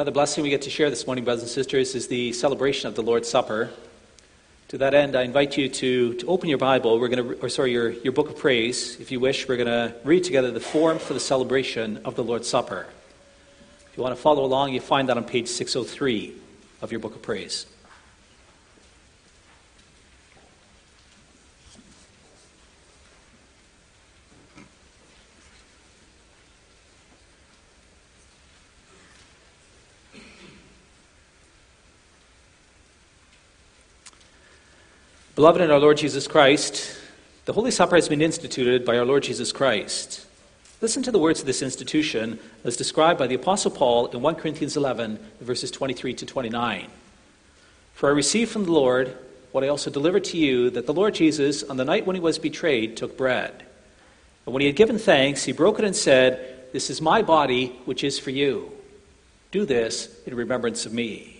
[0.00, 2.94] Another blessing we get to share this morning, brothers and sisters, is the celebration of
[2.94, 3.68] the Lord's Supper.
[4.68, 6.98] To that end, I invite you to, to open your Bible.
[6.98, 8.98] We're going to, or sorry, your, your book of praise.
[8.98, 12.24] If you wish, we're going to read together the form for the celebration of the
[12.24, 12.86] Lord's Supper.
[13.90, 16.34] If you want to follow along, you find that on page 603
[16.80, 17.66] of your book of praise.
[35.40, 37.00] Beloved in our Lord Jesus Christ,
[37.46, 40.26] the Holy Supper has been instituted by our Lord Jesus Christ.
[40.82, 44.34] Listen to the words of this institution as described by the Apostle Paul in 1
[44.34, 46.88] Corinthians 11, verses 23 to 29.
[47.94, 49.16] For I received from the Lord
[49.52, 52.20] what I also delivered to you that the Lord Jesus, on the night when he
[52.20, 53.64] was betrayed, took bread.
[54.44, 57.68] And when he had given thanks, he broke it and said, This is my body,
[57.86, 58.70] which is for you.
[59.52, 61.39] Do this in remembrance of me.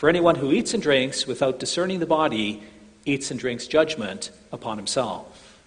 [0.00, 2.62] For anyone who eats and drinks without discerning the body
[3.04, 5.58] eats and drinks judgment upon himself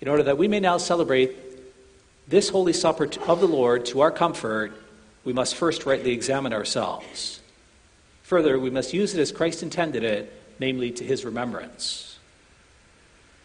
[0.00, 1.36] in order that we may now celebrate
[2.26, 4.72] this Holy Supper of the Lord to our comfort,
[5.24, 7.38] we must first rightly examine ourselves.
[8.24, 12.18] Further, we must use it as Christ intended it, namely to his remembrance.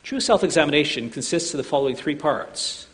[0.01, 2.87] True self examination consists of the following three parts.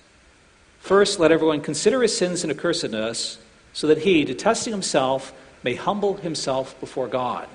[0.79, 3.37] First, let everyone consider his sins and accursedness,
[3.71, 5.31] so that he, detesting himself,
[5.63, 7.47] may humble himself before God.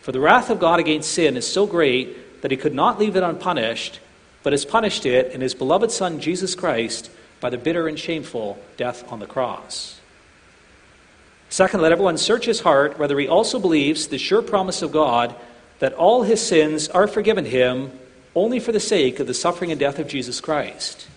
[0.00, 3.16] For the wrath of God against sin is so great that he could not leave
[3.16, 4.00] it unpunished
[4.42, 7.10] but has punished it in his beloved Son, Jesus Christ,
[7.40, 10.00] by the bitter and shameful death on the cross.
[11.50, 15.34] Second, let everyone search his heart whether he also believes the sure promise of God
[15.78, 17.92] that all his sins are forgiven him
[18.34, 21.08] only for the sake of the suffering and death of Jesus Christ,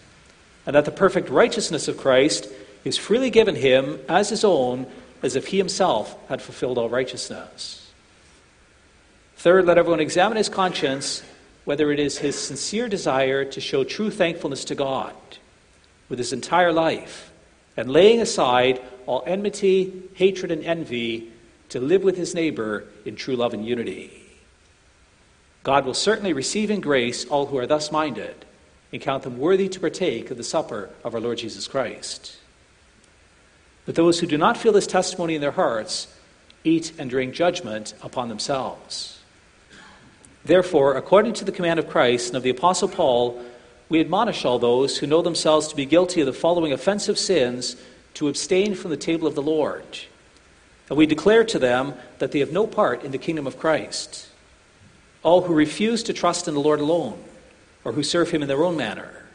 [0.66, 2.48] and that the perfect righteousness of Christ
[2.84, 4.88] is freely given him as his own,
[5.22, 7.92] as if he himself had fulfilled all righteousness.
[9.38, 11.24] Third, let everyone examine his conscience
[11.66, 15.14] whether it is his sincere desire to show true thankfulness to God
[16.10, 17.32] with his entire life
[17.78, 21.32] and laying aside all enmity, hatred, and envy
[21.70, 24.12] to live with his neighbor in true love and unity.
[25.64, 28.46] God will certainly receive in grace all who are thus minded
[28.92, 32.36] and count them worthy to partake of the supper of our Lord Jesus Christ.
[33.92, 36.08] But those who do not feel this testimony in their hearts
[36.64, 39.20] eat and drink judgment upon themselves.
[40.46, 43.44] Therefore, according to the command of Christ and of the Apostle Paul,
[43.90, 47.76] we admonish all those who know themselves to be guilty of the following offensive sins
[48.14, 49.84] to abstain from the table of the Lord.
[50.88, 54.30] And we declare to them that they have no part in the kingdom of Christ.
[55.22, 57.22] All who refuse to trust in the Lord alone,
[57.84, 59.26] or who serve him in their own manner.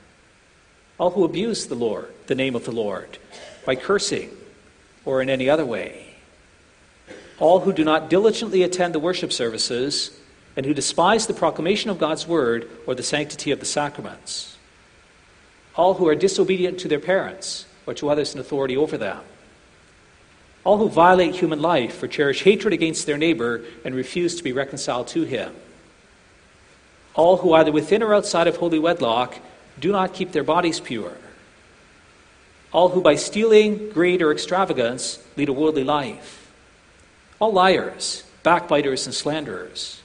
[0.97, 3.19] All who abuse the Lord, the name of the Lord,
[3.67, 4.31] by cursing
[5.07, 6.15] or in any other way.
[7.39, 10.19] All who do not diligently attend the worship services
[10.57, 14.59] and who despise the proclamation of God's word or the sanctity of the sacraments.
[15.75, 19.21] All who are disobedient to their parents or to others in authority over them.
[20.65, 24.53] All who violate human life or cherish hatred against their neighbor and refuse to be
[24.53, 25.55] reconciled to him.
[27.15, 29.39] All who, either within or outside of holy wedlock,
[29.79, 31.17] do not keep their bodies pure.
[32.77, 36.53] All who, by stealing, greed, or extravagance, lead a worldly life.
[37.39, 40.03] All liars, backbiters, and slanderers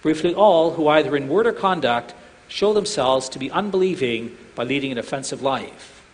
[0.00, 2.14] Briefly, all who either in word or conduct
[2.46, 6.04] show themselves to be unbelieving by leading an offensive life.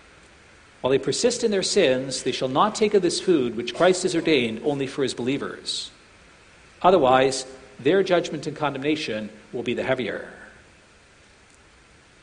[0.80, 4.04] While they persist in their sins, they shall not take of this food which Christ
[4.04, 5.90] has ordained only for his believers.
[6.80, 7.46] Otherwise,
[7.78, 10.32] their judgment and condemnation will be the heavier.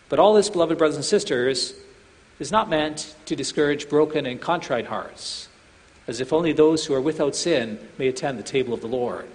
[0.09, 1.75] But all this, beloved brothers and sisters,
[2.39, 5.47] is not meant to discourage broken and contrite hearts,
[6.07, 9.29] as if only those who are without sin may attend the table of the Lord.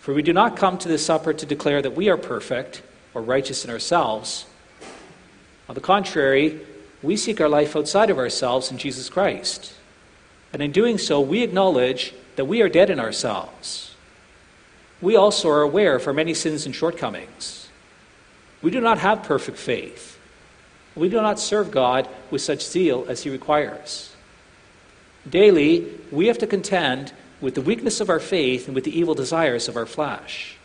[0.00, 2.82] For we do not come to this supper to declare that we are perfect
[3.14, 4.46] or righteous in ourselves.
[5.68, 6.60] On the contrary,
[7.02, 9.74] we seek our life outside of ourselves in Jesus Christ.
[10.52, 13.94] And in doing so, we acknowledge that we are dead in ourselves.
[15.00, 17.68] We also are aware of our many sins and shortcomings.
[18.62, 20.18] We do not have perfect faith.
[20.94, 24.12] We do not serve God with such zeal as He requires.
[25.28, 29.14] Daily, we have to contend with the weakness of our faith and with the evil
[29.14, 30.56] desires of our flesh.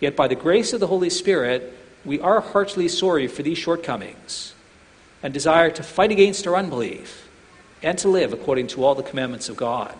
[0.00, 1.72] Yet by the grace of the Holy Spirit,
[2.04, 4.54] we are heartily sorry for these shortcomings
[5.22, 7.28] and desire to fight against our unbelief
[7.82, 9.94] and to live according to all the commandments of God.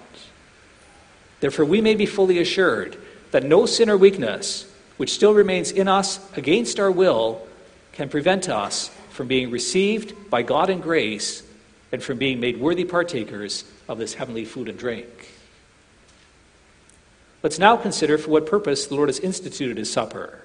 [1.40, 2.96] Therefore, we may be fully assured
[3.30, 7.46] that no sin or weakness which still remains in us against our will
[7.92, 11.42] can prevent us from being received by God in grace
[11.92, 15.28] and from being made worthy partakers of this heavenly food and drink.
[17.42, 20.42] Let's now consider for what purpose the Lord has instituted his supper.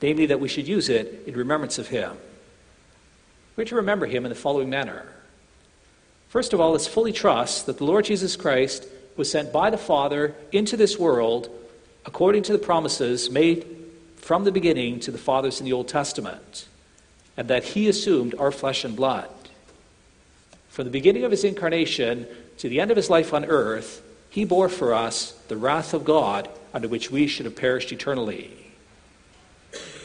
[0.00, 2.16] namely that we should use it in remembrance of him.
[3.56, 5.06] We're to remember him in the following manner.
[6.28, 8.86] First of all, let's fully trust that the Lord Jesus Christ
[9.16, 11.48] was sent by the Father into this world
[12.06, 13.66] according to the promises made
[14.16, 16.68] from the beginning to the fathers in the Old Testament,
[17.38, 19.30] and that he assumed our flesh and blood.
[20.68, 22.26] From the beginning of his incarnation
[22.58, 26.04] to the end of his life on earth, he bore for us the wrath of
[26.04, 28.50] God under which we should have perished eternally.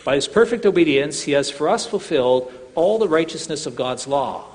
[0.05, 4.45] By his perfect obedience, he has for us fulfilled all the righteousness of God's law.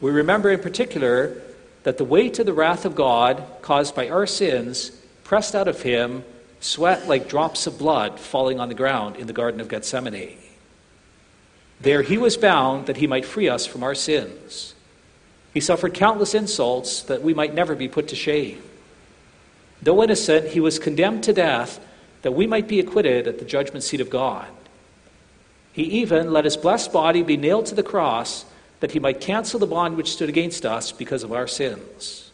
[0.00, 1.42] We remember in particular
[1.82, 4.92] that the weight of the wrath of God caused by our sins
[5.24, 6.24] pressed out of him
[6.60, 10.38] sweat like drops of blood falling on the ground in the Garden of Gethsemane.
[11.80, 14.74] There he was bound that he might free us from our sins.
[15.54, 18.62] He suffered countless insults that we might never be put to shame.
[19.82, 21.80] Though innocent, he was condemned to death
[22.22, 24.46] that we might be acquitted at the judgment seat of God.
[25.72, 28.44] He even let his blessed body be nailed to the cross
[28.80, 32.30] that he might cancel the bond which stood against us because of our sins.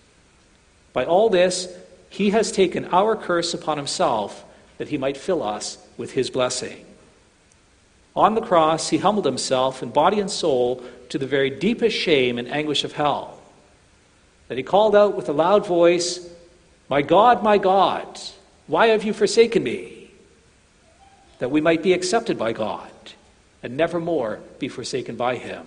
[0.92, 1.68] By all this,
[2.09, 4.44] he has taken our curse upon himself
[4.78, 6.84] that he might fill us with his blessing.
[8.16, 12.38] On the cross, he humbled himself in body and soul to the very deepest shame
[12.38, 13.38] and anguish of hell.
[14.48, 16.26] That he called out with a loud voice,
[16.88, 18.18] My God, my God,
[18.66, 20.10] why have you forsaken me?
[21.40, 22.90] That we might be accepted by God
[23.62, 25.66] and never more be forsaken by him.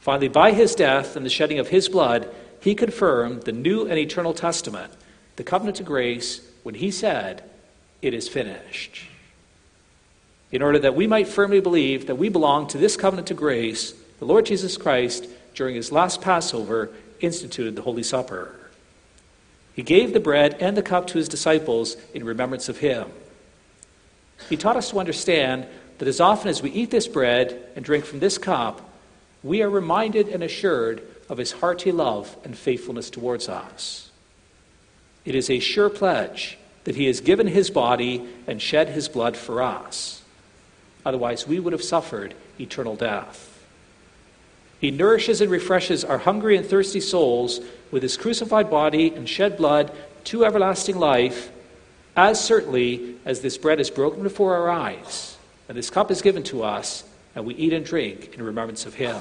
[0.00, 2.28] Finally, by his death and the shedding of his blood,
[2.60, 4.92] he confirmed the new and eternal testament,
[5.36, 7.44] the covenant of grace, when he said,
[8.02, 9.06] It is finished.
[10.52, 13.92] In order that we might firmly believe that we belong to this covenant of grace,
[14.18, 16.90] the Lord Jesus Christ, during his last Passover,
[17.20, 18.54] instituted the Holy Supper.
[19.74, 23.08] He gave the bread and the cup to his disciples in remembrance of him.
[24.48, 25.66] He taught us to understand
[25.98, 28.80] that as often as we eat this bread and drink from this cup,
[29.42, 34.10] we are reminded and assured of his hearty love and faithfulness towards us.
[35.24, 39.36] It is a sure pledge that he has given his body and shed his blood
[39.36, 40.19] for us.
[41.04, 43.46] Otherwise, we would have suffered eternal death.
[44.80, 49.56] He nourishes and refreshes our hungry and thirsty souls with his crucified body and shed
[49.56, 49.92] blood
[50.24, 51.50] to everlasting life,
[52.16, 55.36] as certainly as this bread is broken before our eyes,
[55.68, 58.94] and this cup is given to us, and we eat and drink in remembrance of
[58.94, 59.20] him.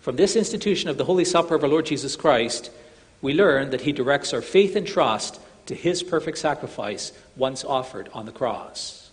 [0.00, 2.70] From this institution of the Holy Supper of our Lord Jesus Christ,
[3.22, 8.10] we learn that he directs our faith and trust to his perfect sacrifice once offered
[8.12, 9.03] on the cross.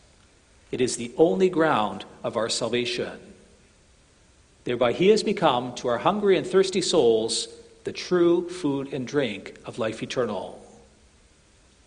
[0.71, 3.19] It is the only ground of our salvation.
[4.63, 7.47] Thereby, he has become to our hungry and thirsty souls
[7.83, 10.63] the true food and drink of life eternal.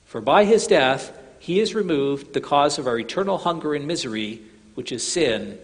[0.06, 4.42] For by his death, he has removed the cause of our eternal hunger and misery,
[4.74, 5.58] which is sin, and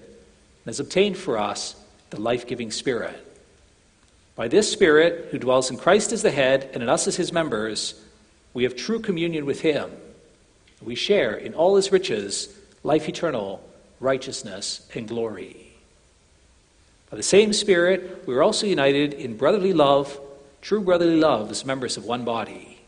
[0.67, 1.75] has obtained for us
[2.11, 3.27] the life giving Spirit.
[4.37, 7.33] By this Spirit, who dwells in Christ as the head and in us as his
[7.33, 8.01] members,
[8.55, 9.91] we have true communion with him.
[10.81, 12.49] We share in all his riches,
[12.83, 13.63] life eternal,
[13.99, 15.73] righteousness, and glory.
[17.11, 20.19] By the same Spirit, we are also united in brotherly love,
[20.63, 22.81] true brotherly love, as members of one body.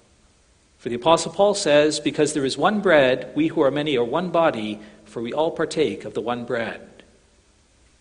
[0.78, 4.04] For the Apostle Paul says, Because there is one bread, we who are many are
[4.04, 6.88] one body, for we all partake of the one bread.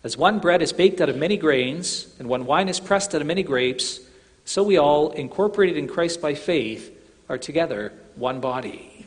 [0.04, 3.20] As one bread is baked out of many grains, and one wine is pressed out
[3.20, 4.00] of many grapes,
[4.44, 6.90] so we all, incorporated in Christ by faith,
[7.28, 9.06] are together one body.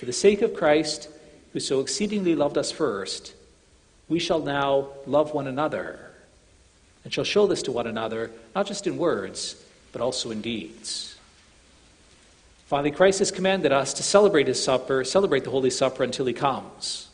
[0.00, 1.08] For the sake of Christ,
[1.52, 3.34] who so exceedingly loved us first,
[4.08, 6.10] we shall now love one another
[7.04, 9.56] and shall show this to one another, not just in words,
[9.92, 11.16] but also in deeds.
[12.66, 16.32] Finally, Christ has commanded us to celebrate his supper, celebrate the Holy Supper until he
[16.32, 17.08] comes.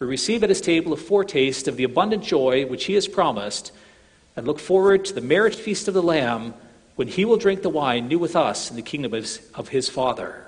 [0.00, 3.70] We receive at his table a foretaste of the abundant joy which he has promised
[4.34, 6.54] and look forward to the marriage feast of the Lamb
[6.96, 10.46] when he will drink the wine new with us in the kingdom of his, Father.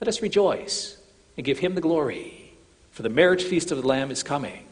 [0.00, 0.96] Let us rejoice
[1.40, 2.52] and give him the glory
[2.90, 4.66] for the marriage feast of the Lamb is coming.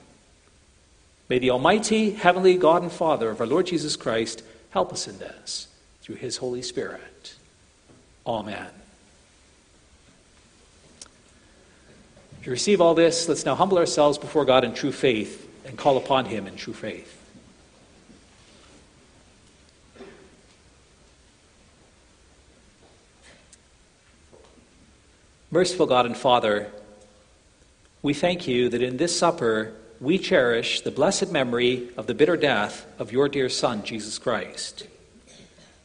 [1.30, 5.18] May the Almighty, Heavenly God and Father of our Lord Jesus Christ help us in
[5.18, 5.68] this
[6.02, 7.36] through His Holy Spirit.
[8.26, 8.66] Amen.
[12.42, 15.96] To receive all this, let's now humble ourselves before God in true faith and call
[15.96, 17.17] upon Him in true faith.
[25.50, 26.70] Merciful God and Father,
[28.02, 32.36] we thank you that in this supper we cherish the blessed memory of the bitter
[32.36, 34.86] death of your dear Son, Jesus Christ.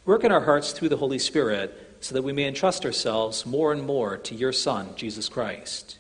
[0.05, 3.71] Work in our hearts through the Holy Spirit so that we may entrust ourselves more
[3.71, 5.97] and more to your Son, Jesus Christ.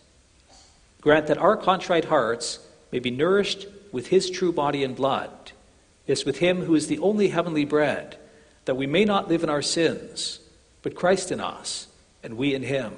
[0.99, 2.59] Grant that our contrite hearts
[2.91, 5.53] may be nourished with his true body and blood,
[6.05, 8.17] yes, with him who is the only heavenly bread,
[8.65, 10.41] that we may not live in our sins,
[10.81, 11.87] but Christ in us,
[12.21, 12.93] and we in him.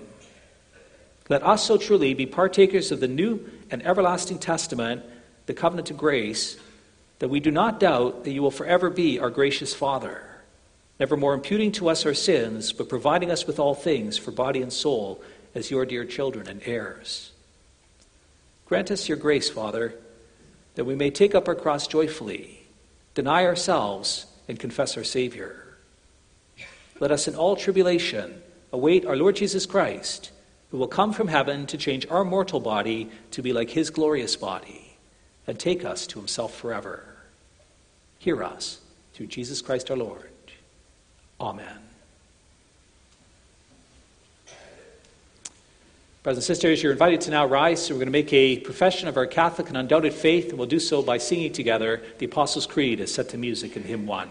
[1.30, 5.04] Let us so truly be partakers of the new and everlasting testament,
[5.46, 6.58] the covenant of grace,
[7.20, 10.36] that we do not doubt that you will forever be our gracious Father
[11.00, 14.72] nevermore imputing to us our sins, but providing us with all things for body and
[14.72, 15.22] soul
[15.54, 17.32] as your dear children and heirs.
[18.66, 19.96] Grant us your grace, Father,
[20.76, 22.66] that we may take up our cross joyfully,
[23.14, 25.78] deny ourselves, and confess our Savior.
[27.00, 30.32] Let us in all tribulation await our Lord Jesus Christ,
[30.76, 34.36] who will come from heaven to change our mortal body to be like his glorious
[34.36, 34.98] body
[35.48, 37.16] and take us to himself forever.
[38.20, 38.82] Hear us
[39.14, 40.30] through Jesus Christ our Lord.
[41.40, 41.78] Amen.
[46.24, 47.86] Brothers and sisters, you're invited to now rise.
[47.86, 50.68] So we're going to make a profession of our Catholic and undoubted faith, and we'll
[50.68, 54.30] do so by singing together the Apostles' Creed as set to music in hymn 1.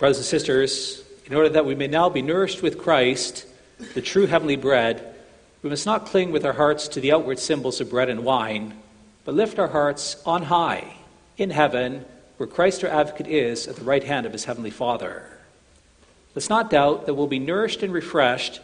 [0.00, 3.46] Brothers and sisters, in order that we may now be nourished with Christ,
[3.92, 5.14] the true heavenly bread,
[5.62, 8.78] we must not cling with our hearts to the outward symbols of bread and wine,
[9.26, 10.94] but lift our hearts on high,
[11.36, 12.06] in heaven,
[12.38, 15.22] where Christ our advocate is at the right hand of his heavenly Father.
[16.34, 18.62] Let's not doubt that we'll be nourished and refreshed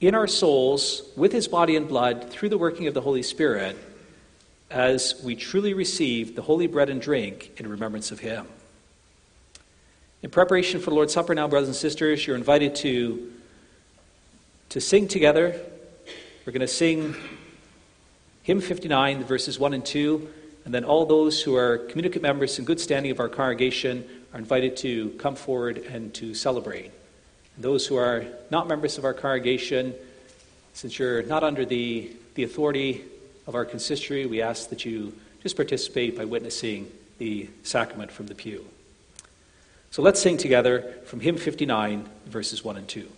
[0.00, 3.76] in our souls with his body and blood through the working of the Holy Spirit
[4.70, 8.46] as we truly receive the holy bread and drink in remembrance of him.
[10.24, 13.30] In preparation for the Lord's Supper now, brothers and sisters, you're invited to,
[14.70, 15.54] to sing together.
[16.46, 17.14] We're going to sing
[18.42, 20.26] hymn 59, verses 1 and 2,
[20.64, 24.02] and then all those who are communicant members in good standing of our congregation
[24.32, 26.90] are invited to come forward and to celebrate.
[27.56, 29.92] And those who are not members of our congregation,
[30.72, 33.04] since you're not under the, the authority
[33.46, 35.12] of our consistory, we ask that you
[35.42, 38.64] just participate by witnessing the sacrament from the pew.
[39.94, 43.08] So let's sing together from hymn 59, verses 1 and 2.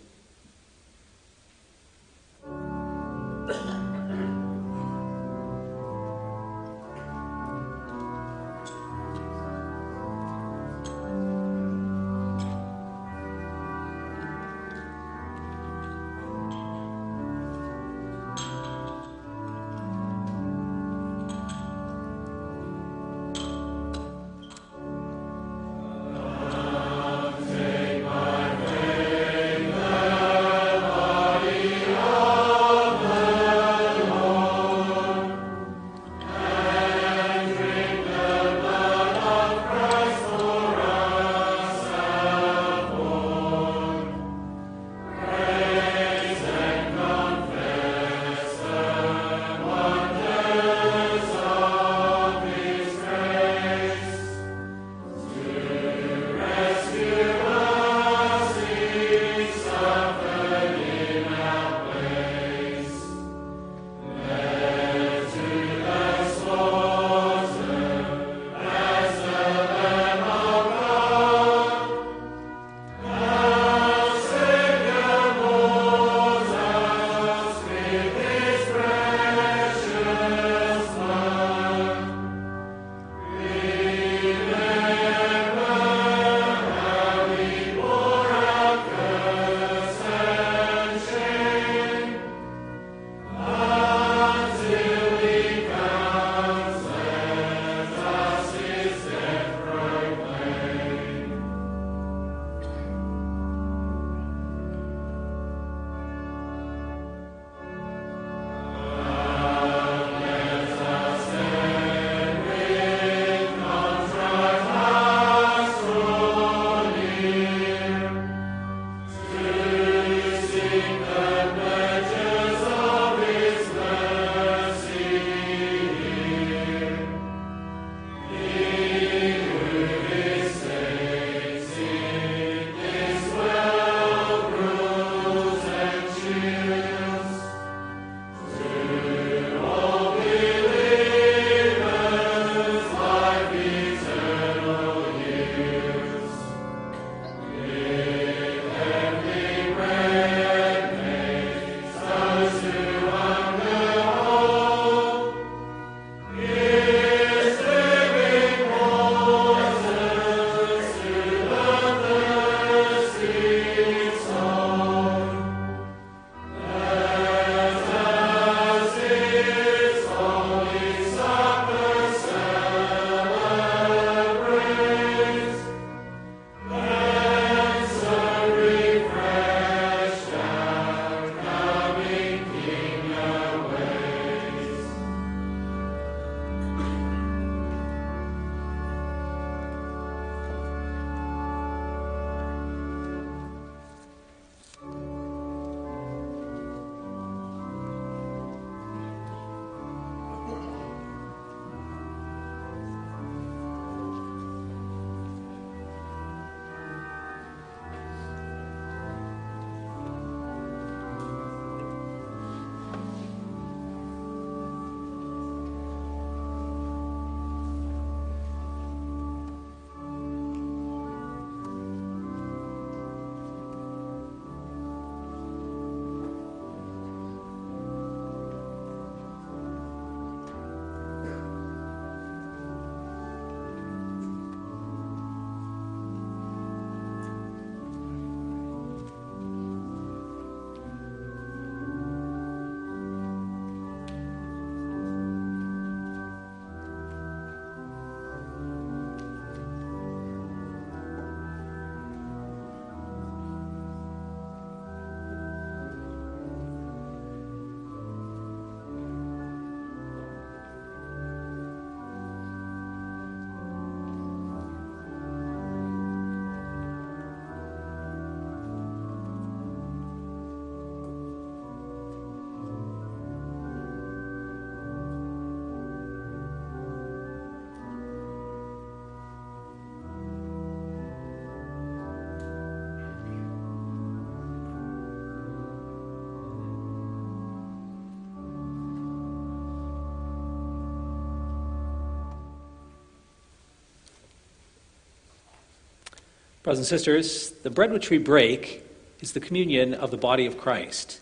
[296.67, 298.83] Brothers and sisters, the bread which we break
[299.21, 301.21] is the communion of the body of Christ.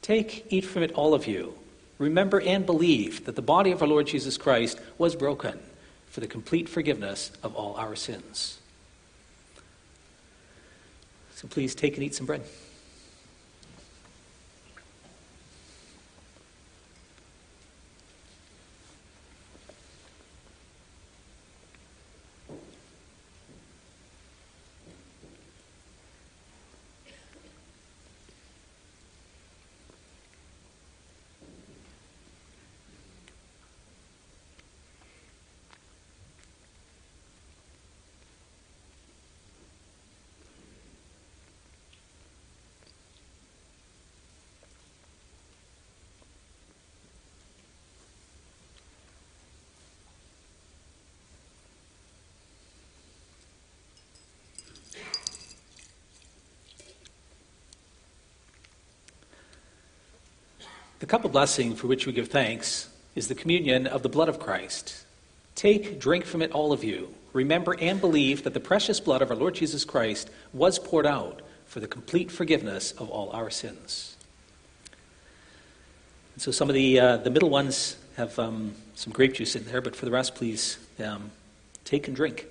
[0.00, 1.58] Take, eat from it, all of you.
[1.98, 5.58] Remember and believe that the body of our Lord Jesus Christ was broken
[6.06, 8.60] for the complete forgiveness of all our sins.
[11.34, 12.44] So please take and eat some bread.
[61.00, 64.28] The cup of blessing for which we give thanks is the communion of the blood
[64.28, 65.04] of Christ.
[65.54, 67.14] Take, drink from it, all of you.
[67.32, 71.42] Remember and believe that the precious blood of our Lord Jesus Christ was poured out
[71.66, 74.16] for the complete forgiveness of all our sins.
[76.34, 79.64] And so some of the, uh, the middle ones have um, some grape juice in
[79.66, 81.30] there, but for the rest, please um,
[81.84, 82.46] take and drink.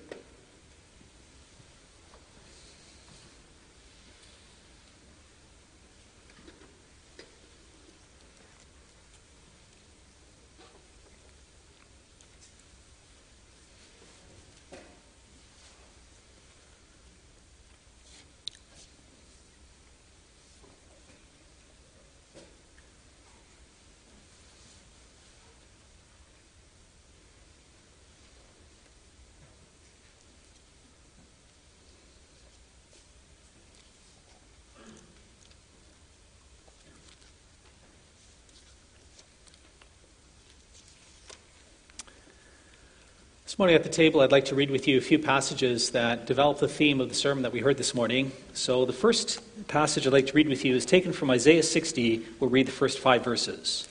[43.58, 46.60] Morning at the table, I'd like to read with you a few passages that develop
[46.60, 48.30] the theme of the sermon that we heard this morning.
[48.52, 52.24] So, the first passage I'd like to read with you is taken from Isaiah 60.
[52.38, 53.88] We'll read the first five verses.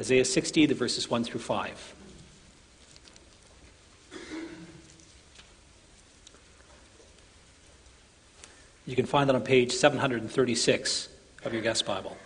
[0.00, 1.94] Isaiah 60, the verses 1 through 5.
[8.84, 11.08] You can find that on page 736
[11.44, 12.16] of your guest Bible.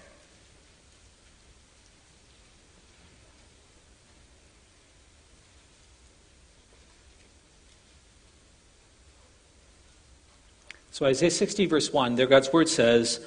[10.98, 13.20] So, Isaiah 60, verse 1, there God's word says,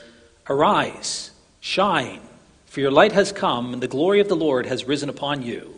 [0.49, 2.19] Arise, shine,
[2.65, 5.73] for your light has come, and the glory of the Lord has risen upon you.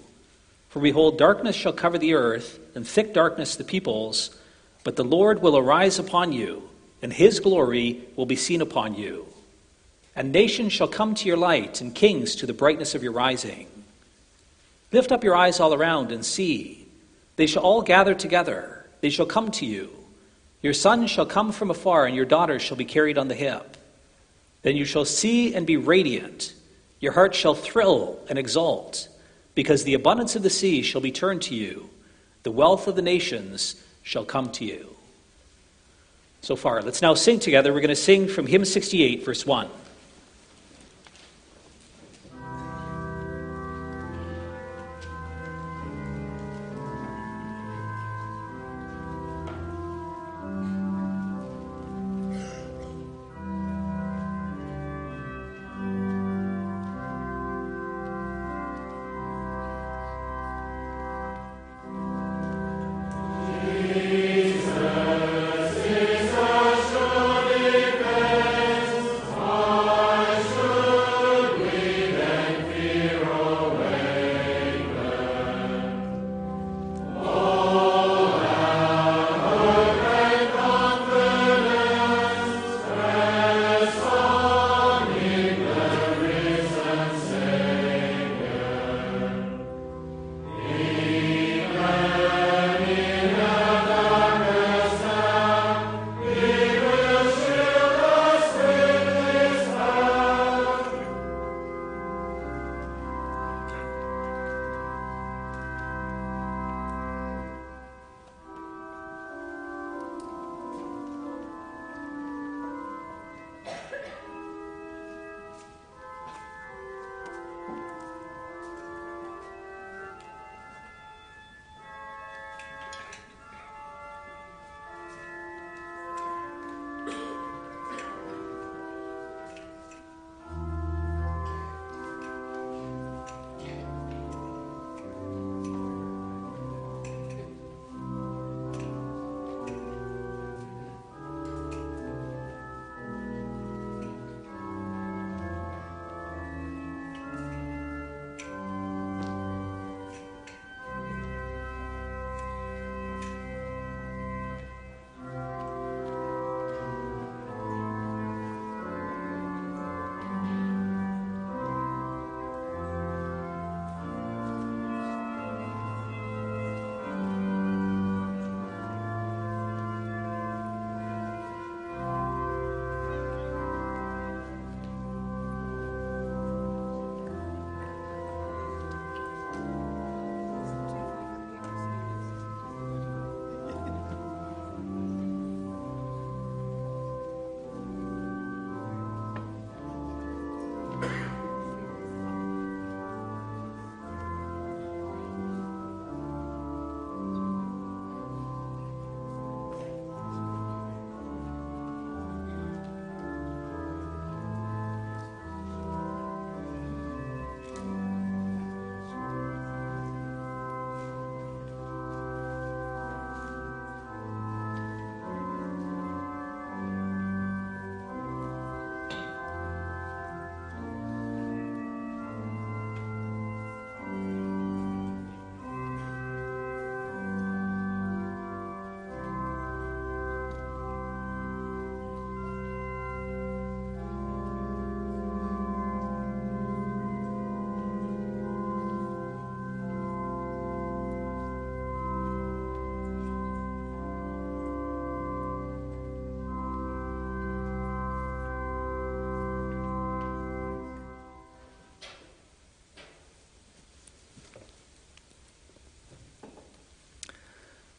[0.70, 4.36] For behold, darkness shall cover the earth, and thick darkness the peoples,
[4.84, 6.68] but the Lord will arise upon you,
[7.04, 9.28] and his glory will be seen upon you.
[10.16, 13.68] And nations shall come to your light, and kings to the brightness of your rising.
[14.92, 16.88] Lift up your eyes all around and see.
[17.36, 20.03] They shall all gather together, they shall come to you.
[20.64, 23.78] Your son shall come from afar, and your daughter shall be carried on the hip.
[24.64, 26.54] Then you shall see and be radiant.
[27.02, 29.10] Your heart shall thrill and exult,
[29.56, 31.90] because the abundance of the sea shall be turned to you.
[32.44, 34.96] The wealth of the nations shall come to you.
[36.42, 37.74] So far, let's now sing together.
[37.74, 39.70] We're going to sing from hymn 68, verse 1.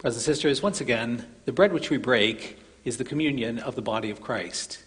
[0.04, 3.80] Brothers and sisters, once again, the bread which we break is the communion of the
[3.80, 4.84] body of Christ.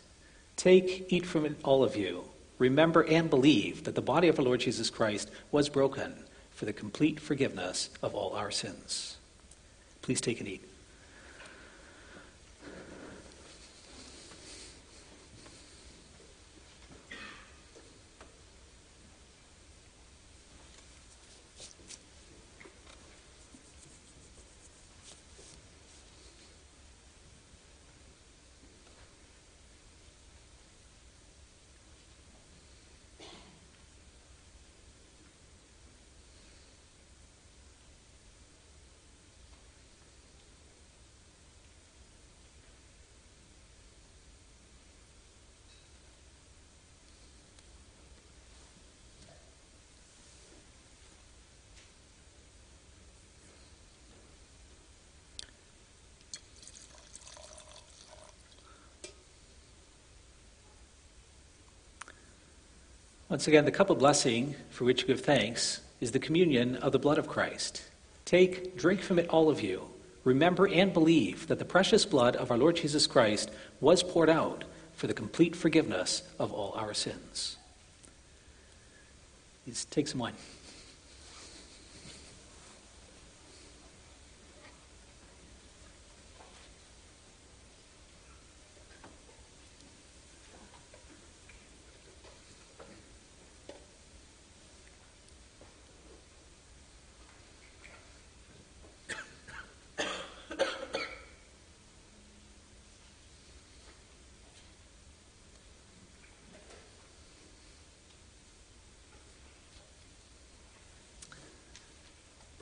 [0.56, 2.26] Take, eat from it, all of you.
[2.60, 6.14] Remember and believe that the body of our Lord Jesus Christ was broken
[6.52, 9.18] for the complete forgiveness of all our sins.
[10.04, 10.64] Please take and eat.
[63.30, 66.94] Once again, the cup of blessing for which you give thanks is the communion of
[66.94, 67.84] the blood of Christ.
[68.24, 69.90] Take, drink from it, all of you.
[70.24, 73.52] Remember and believe that the precious blood of our Lord Jesus Christ
[73.82, 74.64] was poured out
[74.94, 77.58] for the complete forgiveness of all our sins.
[79.66, 80.34] Please take some wine.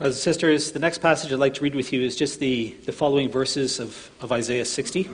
[0.06, 2.76] Brothers and sisters, the next passage I'd like to read with you is just the,
[2.86, 5.02] the following verses of, of Isaiah 60.
[5.06, 5.10] So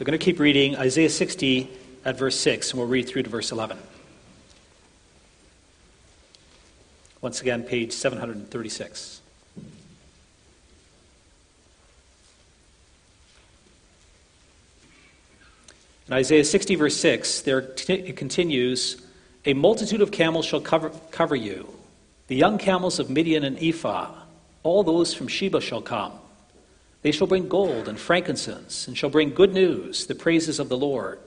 [0.00, 1.68] we're going to keep reading Isaiah 60
[2.06, 3.76] at verse 6, and we'll read through to verse 11.
[7.20, 9.20] Once again, page 736.
[16.06, 19.02] In Isaiah 60, verse 6, there it continues
[19.44, 21.79] A multitude of camels shall cover, cover you
[22.30, 24.14] the young camels of Midian and Ephah,
[24.62, 26.12] all those from Sheba shall come.
[27.02, 30.76] They shall bring gold and frankincense, and shall bring good news, the praises of the
[30.76, 31.18] Lord.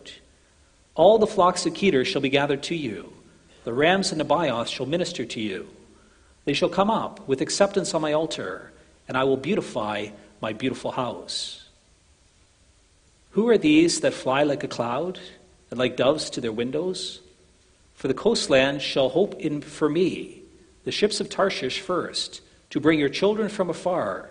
[0.95, 3.11] All the flocks of Kedar shall be gathered to you.
[3.65, 5.67] The rams and Nebaioth shall minister to you.
[6.45, 8.71] They shall come up with acceptance on my altar,
[9.05, 10.07] and I will beautify
[10.39, 11.67] my beautiful house.
[13.31, 15.19] Who are these that fly like a cloud,
[15.69, 17.19] and like doves to their windows?
[17.93, 20.42] For the coastland shall hope in for me
[20.83, 24.29] the ships of Tarshish first, to bring your children from afar,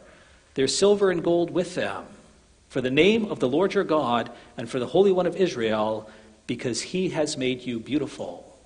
[0.55, 2.05] their silver and gold with them,
[2.69, 6.11] for the name of the Lord your God and for the Holy One of Israel,
[6.47, 8.59] because he has made you beautiful.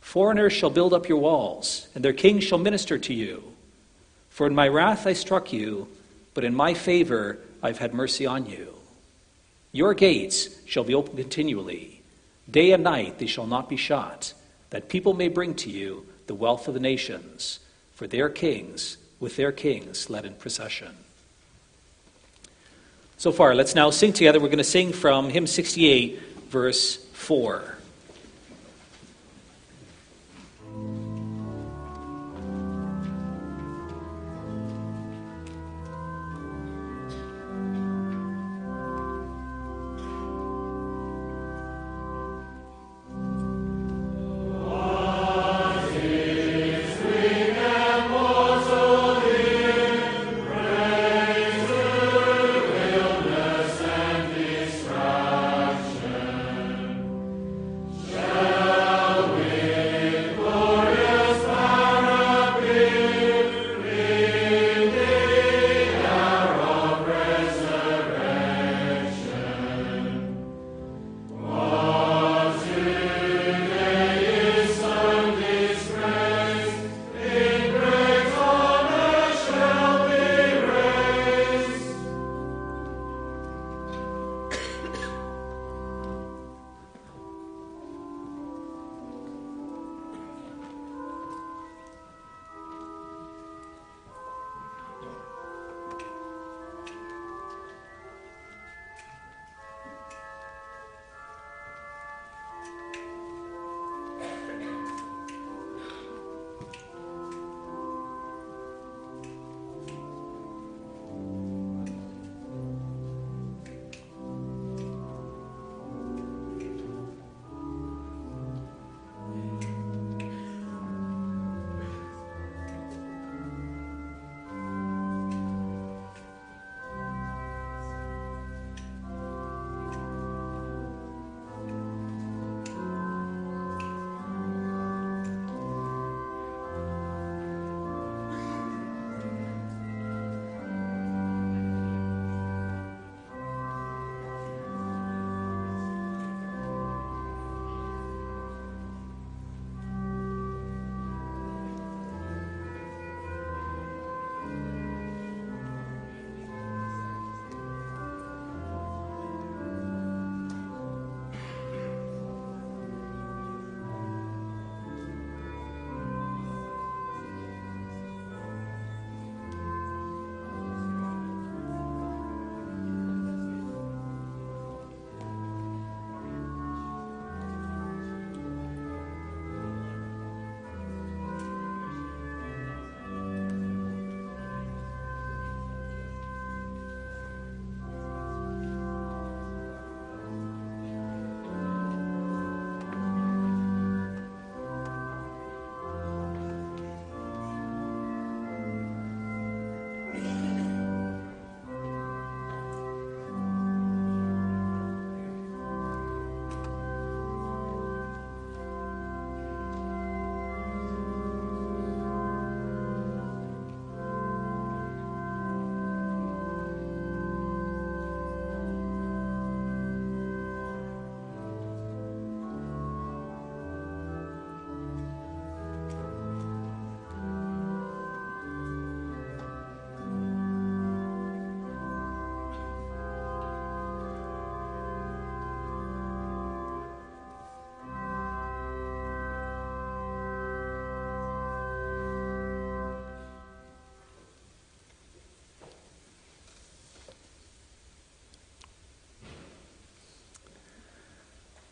[0.00, 3.42] Foreigners shall build up your walls, and their kings shall minister to you.
[4.30, 5.88] For in my wrath I struck you,
[6.34, 8.74] but in my favor I've had mercy on you.
[9.72, 12.02] Your gates shall be open continually.
[12.50, 14.34] Day and night they shall not be shut,
[14.70, 17.60] that people may bring to you the wealth of the nations,
[17.94, 20.96] for their kings, with their kings, led in procession.
[23.16, 24.40] So far, let's now sing together.
[24.40, 26.20] We're going to sing from hymn 68,
[26.50, 27.76] verse 4.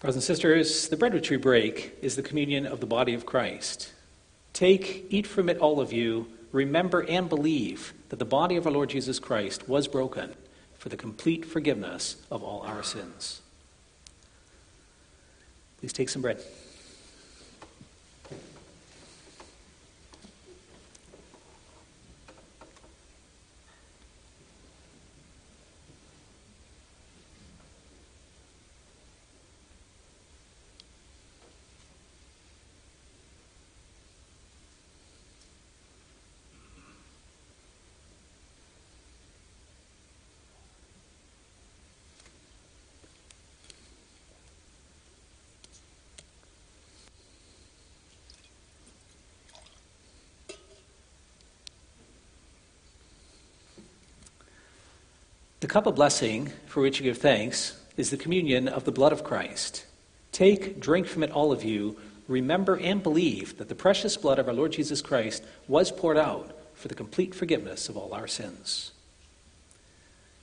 [0.02, 3.24] Brothers and sisters, the bread which we break is the communion of the body of
[3.24, 3.92] Christ.
[4.52, 6.26] Take, eat from it, all of you.
[6.50, 10.34] Remember and believe that the body of our Lord Jesus Christ was broken
[10.76, 13.42] for the complete forgiveness of all our sins.
[15.78, 16.42] Please take some bread.
[55.72, 59.24] Cup of blessing for which you give thanks is the communion of the blood of
[59.24, 59.86] Christ.
[60.30, 61.96] Take, drink from it, all of you.
[62.28, 66.54] Remember and believe that the precious blood of our Lord Jesus Christ was poured out
[66.74, 68.92] for the complete forgiveness of all our sins.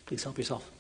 [0.08, 0.72] Please help yourself.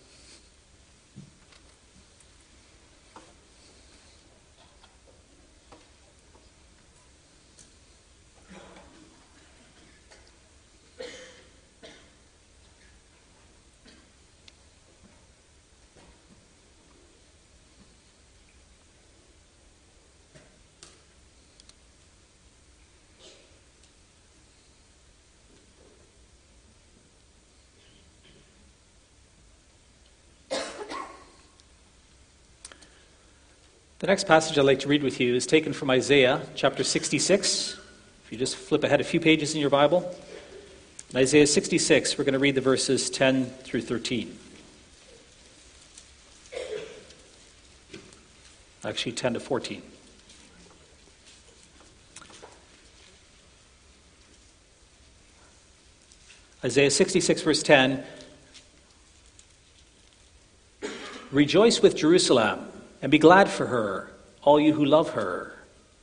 [33.99, 37.77] The next passage I'd like to read with you is taken from Isaiah chapter 66.
[38.23, 40.15] If you just flip ahead a few pages in your Bible,
[41.11, 44.39] in Isaiah 66, we're going to read the verses 10 through 13.
[48.85, 49.81] Actually, 10 to 14.
[56.63, 58.05] Isaiah 66, verse 10
[61.33, 62.65] Rejoice with Jerusalem
[63.01, 64.11] and be glad for her,
[64.41, 65.53] all you who love her.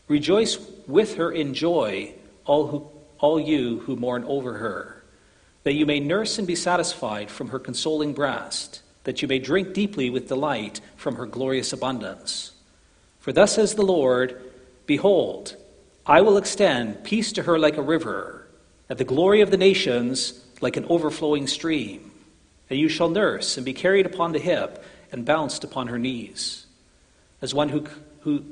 [0.08, 2.14] Rejoice with her in joy,
[2.44, 5.02] all, who, all you who mourn over her,
[5.64, 9.74] that you may nurse and be satisfied from her consoling breast, that you may drink
[9.74, 12.52] deeply with delight from her glorious abundance.
[13.18, 14.40] For thus says the Lord
[14.86, 15.56] Behold,
[16.06, 18.46] I will extend peace to her like a river,
[18.88, 22.12] and the glory of the nations like an overflowing stream.
[22.70, 26.65] And you shall nurse and be carried upon the hip and bounced upon her knees
[27.46, 27.86] as one who,
[28.22, 28.42] who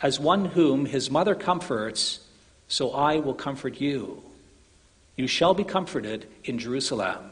[0.00, 2.18] as one whom his mother comforts,
[2.66, 4.24] so I will comfort you.
[5.14, 7.30] You shall be comforted in Jerusalem.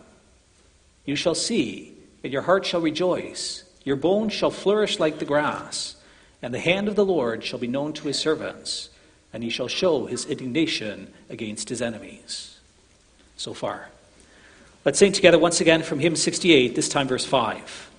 [1.05, 1.93] You shall see,
[2.23, 3.65] and your heart shall rejoice.
[3.83, 5.97] Your bones shall flourish like the grass,
[6.41, 8.89] and the hand of the Lord shall be known to his servants,
[9.33, 12.61] and he shall show his indignation against his enemies.
[13.37, 13.89] So far.
[14.85, 17.91] Let's sing together once again from hymn 68, this time verse 5.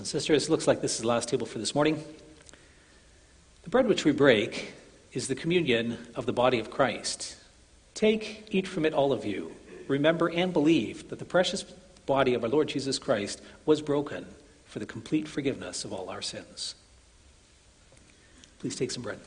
[0.00, 2.02] Brothers and sisters, it looks like this is the last table for this morning.
[3.64, 4.72] The bread which we break
[5.12, 7.36] is the communion of the body of Christ.
[7.92, 9.52] Take, eat from it, all of you.
[9.88, 11.64] Remember and believe that the precious
[12.06, 14.24] body of our Lord Jesus Christ was broken
[14.64, 16.76] for the complete forgiveness of all our sins.
[18.58, 19.20] Please take some bread.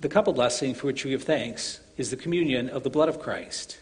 [0.00, 3.20] The couple blessing for which we give thanks is the communion of the blood of
[3.20, 3.78] Christ.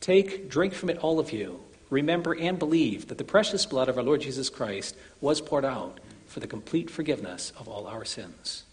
[0.00, 1.60] Take, drink from it, all of you.
[1.90, 6.00] Remember and believe that the precious blood of our Lord Jesus Christ was poured out
[6.26, 8.64] for the complete forgiveness of all our sins.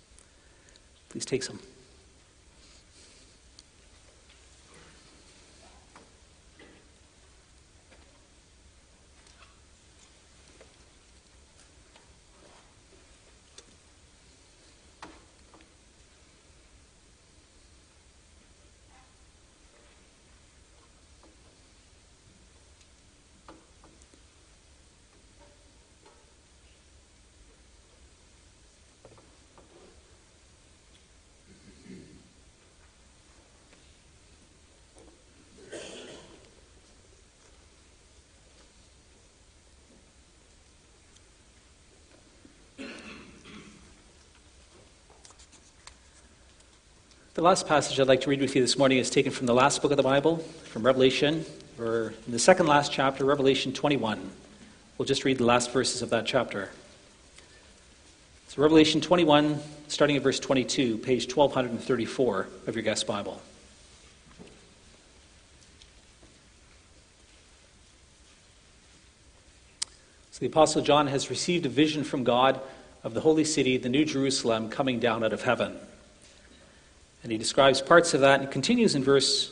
[1.09, 1.59] Please take some.
[47.37, 49.53] The last passage I'd like to read with you this morning is taken from the
[49.53, 51.45] last book of the Bible, from Revelation,
[51.77, 54.31] or in the second last chapter, Revelation 21.
[54.97, 56.71] We'll just read the last verses of that chapter.
[58.47, 63.39] So, Revelation 21, starting at verse 22, page 1234 of your guest Bible.
[70.31, 72.59] So, the Apostle John has received a vision from God
[73.03, 75.77] of the holy city, the New Jerusalem, coming down out of heaven.
[77.23, 79.51] And he describes parts of that and continues in verse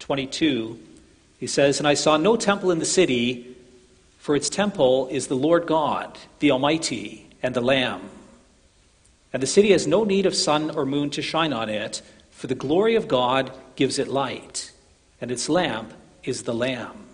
[0.00, 0.78] 22.
[1.38, 3.56] He says, And I saw no temple in the city,
[4.18, 8.02] for its temple is the Lord God, the Almighty, and the Lamb.
[9.32, 12.46] And the city has no need of sun or moon to shine on it, for
[12.46, 14.72] the glory of God gives it light,
[15.20, 17.04] and its lamp is the Lamb.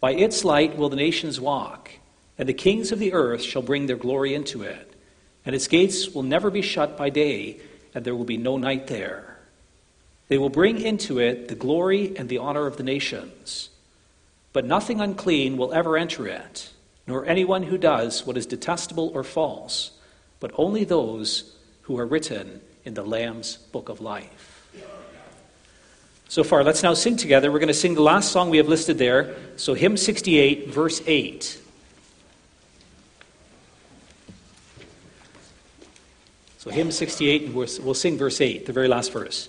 [0.00, 1.90] By its light will the nations walk,
[2.38, 4.92] and the kings of the earth shall bring their glory into it.
[5.44, 7.60] And its gates will never be shut by day
[7.96, 9.38] and there will be no night there.
[10.28, 13.70] They will bring into it the glory and the honor of the nations.
[14.52, 16.68] But nothing unclean will ever enter it,
[17.06, 19.92] nor anyone who does what is detestable or false,
[20.40, 24.68] but only those who are written in the Lamb's book of life.
[26.28, 27.50] So far, let's now sing together.
[27.50, 29.36] We're going to sing the last song we have listed there.
[29.56, 31.62] So, hymn 68, verse 8.
[36.66, 39.48] So, hymn 68, and we'll, sing verse 8, the very last verse.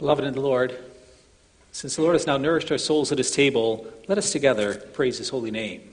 [0.00, 0.74] Beloved in the Lord,
[1.72, 5.18] since the Lord has now nourished our souls at his table, let us together praise
[5.18, 5.92] his holy name.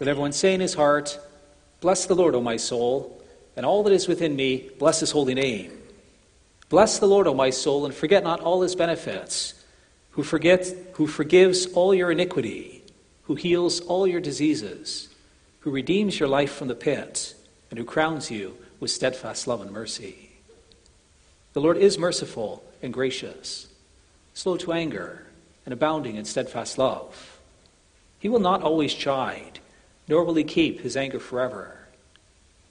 [0.00, 1.20] Let everyone say in his heart,
[1.80, 3.22] Bless the Lord, O my soul,
[3.54, 5.70] and all that is within me, bless his holy name.
[6.68, 9.54] Bless the Lord, O my soul, and forget not all his benefits,
[10.10, 12.82] who, forget, who forgives all your iniquity,
[13.22, 15.10] who heals all your diseases,
[15.60, 17.36] who redeems your life from the pit,
[17.70, 20.30] and who crowns you with steadfast love and mercy.
[21.52, 23.68] The Lord is merciful and gracious,
[24.34, 25.26] slow to anger,
[25.64, 27.38] and abounding in steadfast love.
[28.18, 29.60] He will not always chide,
[30.08, 31.76] nor will he keep his anger forever.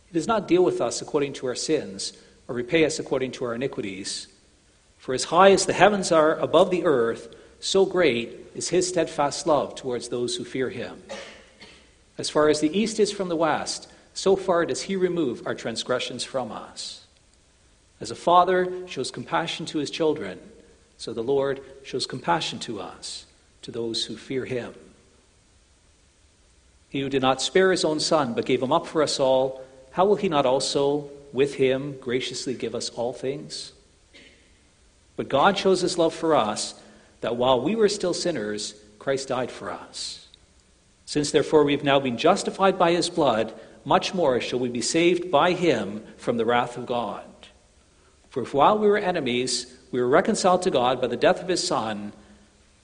[0.07, 2.13] He does not deal with us according to our sins,
[2.47, 4.27] or repay us according to our iniquities.
[4.97, 9.47] For as high as the heavens are above the earth, so great is his steadfast
[9.47, 11.01] love towards those who fear him.
[12.17, 15.55] As far as the east is from the west, so far does he remove our
[15.55, 17.00] transgressions from us.
[18.01, 20.39] As a father shows compassion to his children,
[20.97, 23.27] so the Lord shows compassion to us,
[23.61, 24.73] to those who fear him.
[26.89, 29.63] He who did not spare his own son, but gave him up for us all,
[29.91, 33.71] how will he not also, with him, graciously give us all things?
[35.15, 36.73] But God shows his love for us,
[37.21, 40.27] that while we were still sinners, Christ died for us.
[41.05, 43.53] Since therefore we have now been justified by his blood,
[43.85, 47.23] much more shall we be saved by him from the wrath of God.
[48.31, 51.49] For if while we were enemies, we were reconciled to God by the death of
[51.49, 52.13] his Son,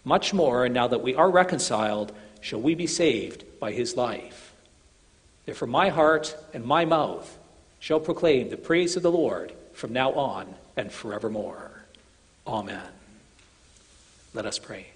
[0.04, 2.12] much more, now that we are reconciled,
[2.42, 4.54] shall we be saved by his life.
[5.46, 7.38] Therefore, my heart and my mouth
[7.80, 11.72] shall proclaim the praise of the Lord from now on and forevermore.
[12.46, 12.84] Amen.
[14.34, 14.88] Let us pray.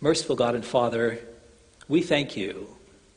[0.00, 1.18] Merciful God and Father,
[1.88, 2.75] we thank you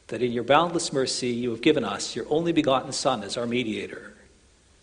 [0.09, 3.45] that in your boundless mercy you have given us your only begotten Son as our
[3.45, 4.13] mediator.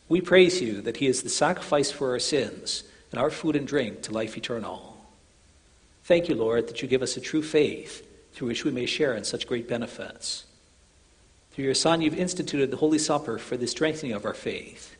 [0.09, 3.67] We praise you that he is the sacrifice for our sins and our food and
[3.67, 4.97] drink to life eternal.
[6.05, 9.15] Thank you, Lord, that you give us a true faith through which we may share
[9.15, 10.45] in such great benefits.
[11.51, 14.95] Through your Son, you've instituted the Holy Supper for the strengthening of our faith.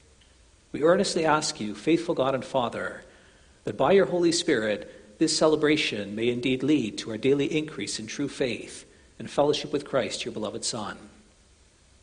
[0.73, 3.05] We earnestly ask you, faithful God and Father,
[3.65, 8.07] that by your Holy Spirit, this celebration may indeed lead to our daily increase in
[8.07, 8.86] true faith
[9.19, 10.97] and fellowship with Christ, your beloved Son.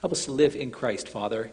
[0.02, 1.52] Help us to live in Christ, Father.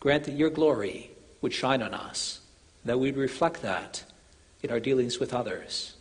[0.00, 1.10] Grant that your glory
[1.40, 2.40] would shine on us,
[2.84, 4.04] that we'd reflect that
[4.62, 5.94] in our dealings with others.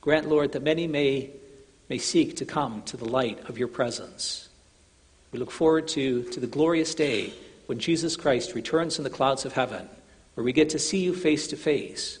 [0.00, 1.30] Grant, Lord, that many may,
[1.88, 4.48] may seek to come to the light of your presence.
[5.32, 7.32] We look forward to, to the glorious day
[7.66, 9.88] when Jesus Christ returns in the clouds of heaven,
[10.34, 12.18] where we get to see you face to face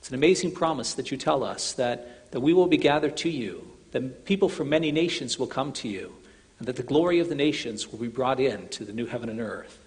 [0.00, 3.28] it's an amazing promise that you tell us that, that we will be gathered to
[3.28, 6.14] you, that people from many nations will come to you,
[6.58, 9.28] and that the glory of the nations will be brought in to the new heaven
[9.28, 9.78] and earth.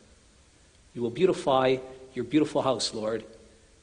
[0.93, 1.77] You will beautify
[2.13, 3.23] your beautiful house, Lord.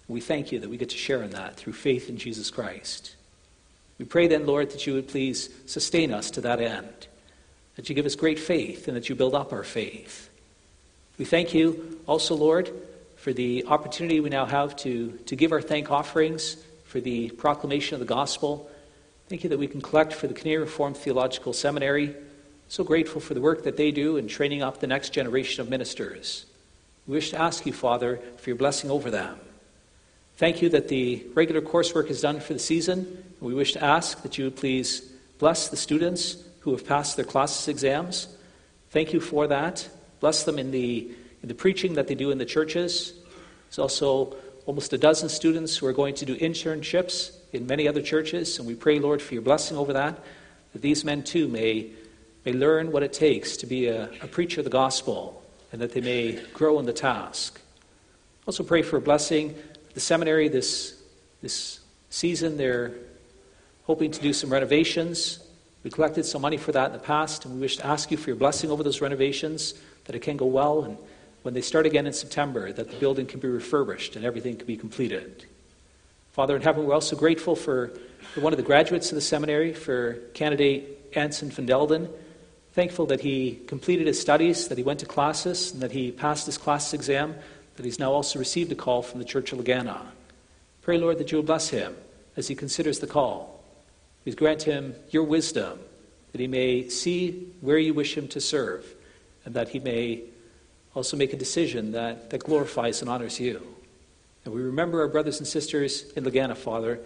[0.08, 3.14] We thank you that we get to share in that through faith in Jesus Christ.
[3.98, 7.06] We pray then, Lord, that you would please sustain us to that end,
[7.76, 10.30] that you give us great faith, and that you build up our faith.
[11.18, 12.70] We thank you also, Lord,
[13.16, 17.94] for the opportunity we now have to, to give our thank offerings for the proclamation
[17.94, 18.70] of the gospel.
[19.30, 22.16] Thank you that we can collect for the Canadian Reformed Theological Seminary.
[22.66, 25.70] So grateful for the work that they do in training up the next generation of
[25.70, 26.46] ministers.
[27.06, 29.38] We wish to ask you, Father, for your blessing over them.
[30.34, 33.22] Thank you that the regular coursework is done for the season.
[33.38, 35.08] We wish to ask that you would please
[35.38, 38.36] bless the students who have passed their classes exams.
[38.90, 39.88] Thank you for that.
[40.18, 41.08] Bless them in the
[41.40, 43.12] in the preaching that they do in the churches.
[43.68, 44.36] There's also
[44.66, 48.66] almost a dozen students who are going to do internships in many other churches, and
[48.66, 50.18] we pray, Lord, for your blessing over that,
[50.72, 51.90] that these men too may,
[52.44, 55.92] may learn what it takes to be a, a preacher of the gospel, and that
[55.92, 57.60] they may grow in the task.
[58.46, 59.54] Also pray for a blessing.
[59.94, 61.00] The seminary this,
[61.42, 62.92] this season, they're
[63.84, 65.40] hoping to do some renovations.
[65.82, 68.16] We collected some money for that in the past, and we wish to ask you
[68.16, 69.74] for your blessing over those renovations,
[70.04, 70.96] that it can go well and
[71.42, 74.66] when they start again in September, that the building can be refurbished and everything can
[74.66, 75.46] be completed.
[76.32, 77.90] Father in heaven, we're also grateful for,
[78.36, 82.08] one of the graduates of the seminary, for candidate Anson van Delden.
[82.72, 86.46] Thankful that he completed his studies, that he went to classes, and that he passed
[86.46, 87.34] his classes exam,
[87.74, 90.00] that he's now also received a call from the Church of Legana.
[90.82, 91.96] Pray, Lord, that you will bless him
[92.36, 93.64] as he considers the call.
[94.22, 95.80] Please grant him your wisdom,
[96.30, 98.86] that he may see where you wish him to serve,
[99.44, 100.22] and that he may
[100.94, 103.69] also make a decision that, that glorifies and honors you.
[104.44, 107.00] And we remember our brothers and sisters in Legana, Father.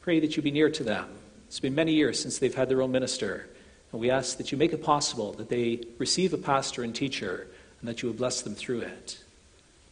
[0.00, 1.06] Pray that you be near to them.
[1.46, 3.48] It's been many years since they've had their own minister.
[3.92, 7.46] And we ask that you make it possible that they receive a pastor and teacher
[7.80, 9.18] and that you would bless them through it.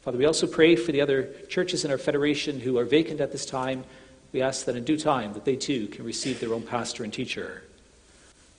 [0.02, 3.32] Father, we also pray for the other churches in our federation who are vacant at
[3.32, 3.84] this time.
[4.32, 7.12] We ask that in due time that they too can receive their own pastor and
[7.12, 7.62] teacher.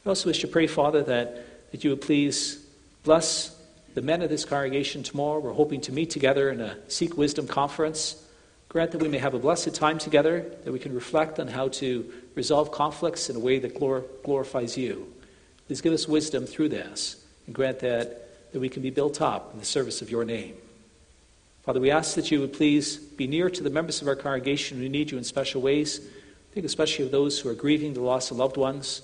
[0.03, 2.65] We also wish to pray, Father, that, that you would please
[3.03, 3.55] bless
[3.93, 5.39] the men of this congregation tomorrow.
[5.39, 8.23] We're hoping to meet together in a Seek Wisdom conference.
[8.69, 11.69] Grant that we may have a blessed time together, that we can reflect on how
[11.69, 15.14] to resolve conflicts in a way that glor- glorifies you.
[15.68, 19.52] Please give us wisdom through this, and grant that, that we can be built up
[19.53, 20.56] in the service of your name.
[21.64, 24.80] Father, we ask that you would please be near to the members of our congregation
[24.80, 25.99] who need you in special ways.
[26.53, 29.02] Think especially of those who are grieving the loss of loved ones.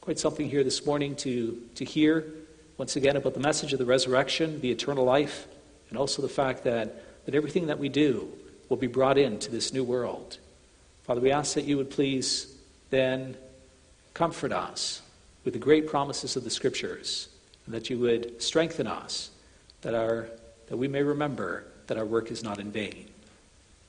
[0.00, 2.24] Quite something here this morning to, to hear
[2.78, 5.46] once again about the message of the resurrection, the eternal life,
[5.90, 8.28] and also the fact that, that everything that we do
[8.68, 10.38] will be brought into this new world.
[11.04, 12.54] Father, we ask that you would please
[12.90, 13.36] then
[14.14, 15.02] comfort us
[15.44, 17.28] with the great promises of the Scriptures,
[17.64, 19.30] and that you would strengthen us,
[19.82, 20.28] that, our,
[20.66, 23.08] that we may remember that our work is not in vain.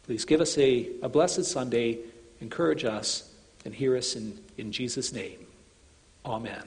[0.06, 2.00] Please give us a, a blessed Sunday,
[2.42, 3.30] encourage us,
[3.66, 5.46] and hear us in, in Jesus' name.
[6.26, 6.64] Amen.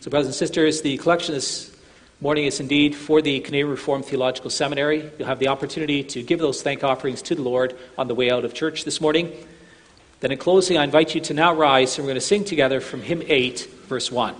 [0.00, 1.76] So, brothers and sisters, the collection this
[2.22, 5.10] morning is indeed for the Canadian Reformed Theological Seminary.
[5.18, 8.30] You'll have the opportunity to give those thank offerings to the Lord on the way
[8.30, 9.32] out of church this morning.
[10.20, 12.82] Then, in closing, I invite you to now rise and we're going to sing together
[12.82, 14.34] from hymn 8, verse 1.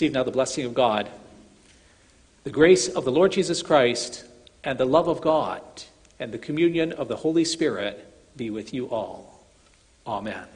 [0.00, 1.10] Receive now the blessing of God,
[2.44, 4.24] the grace of the Lord Jesus Christ,
[4.64, 5.60] and the love of God,
[6.18, 9.44] and the communion of the Holy Spirit be with you all.
[10.06, 10.46] Amen.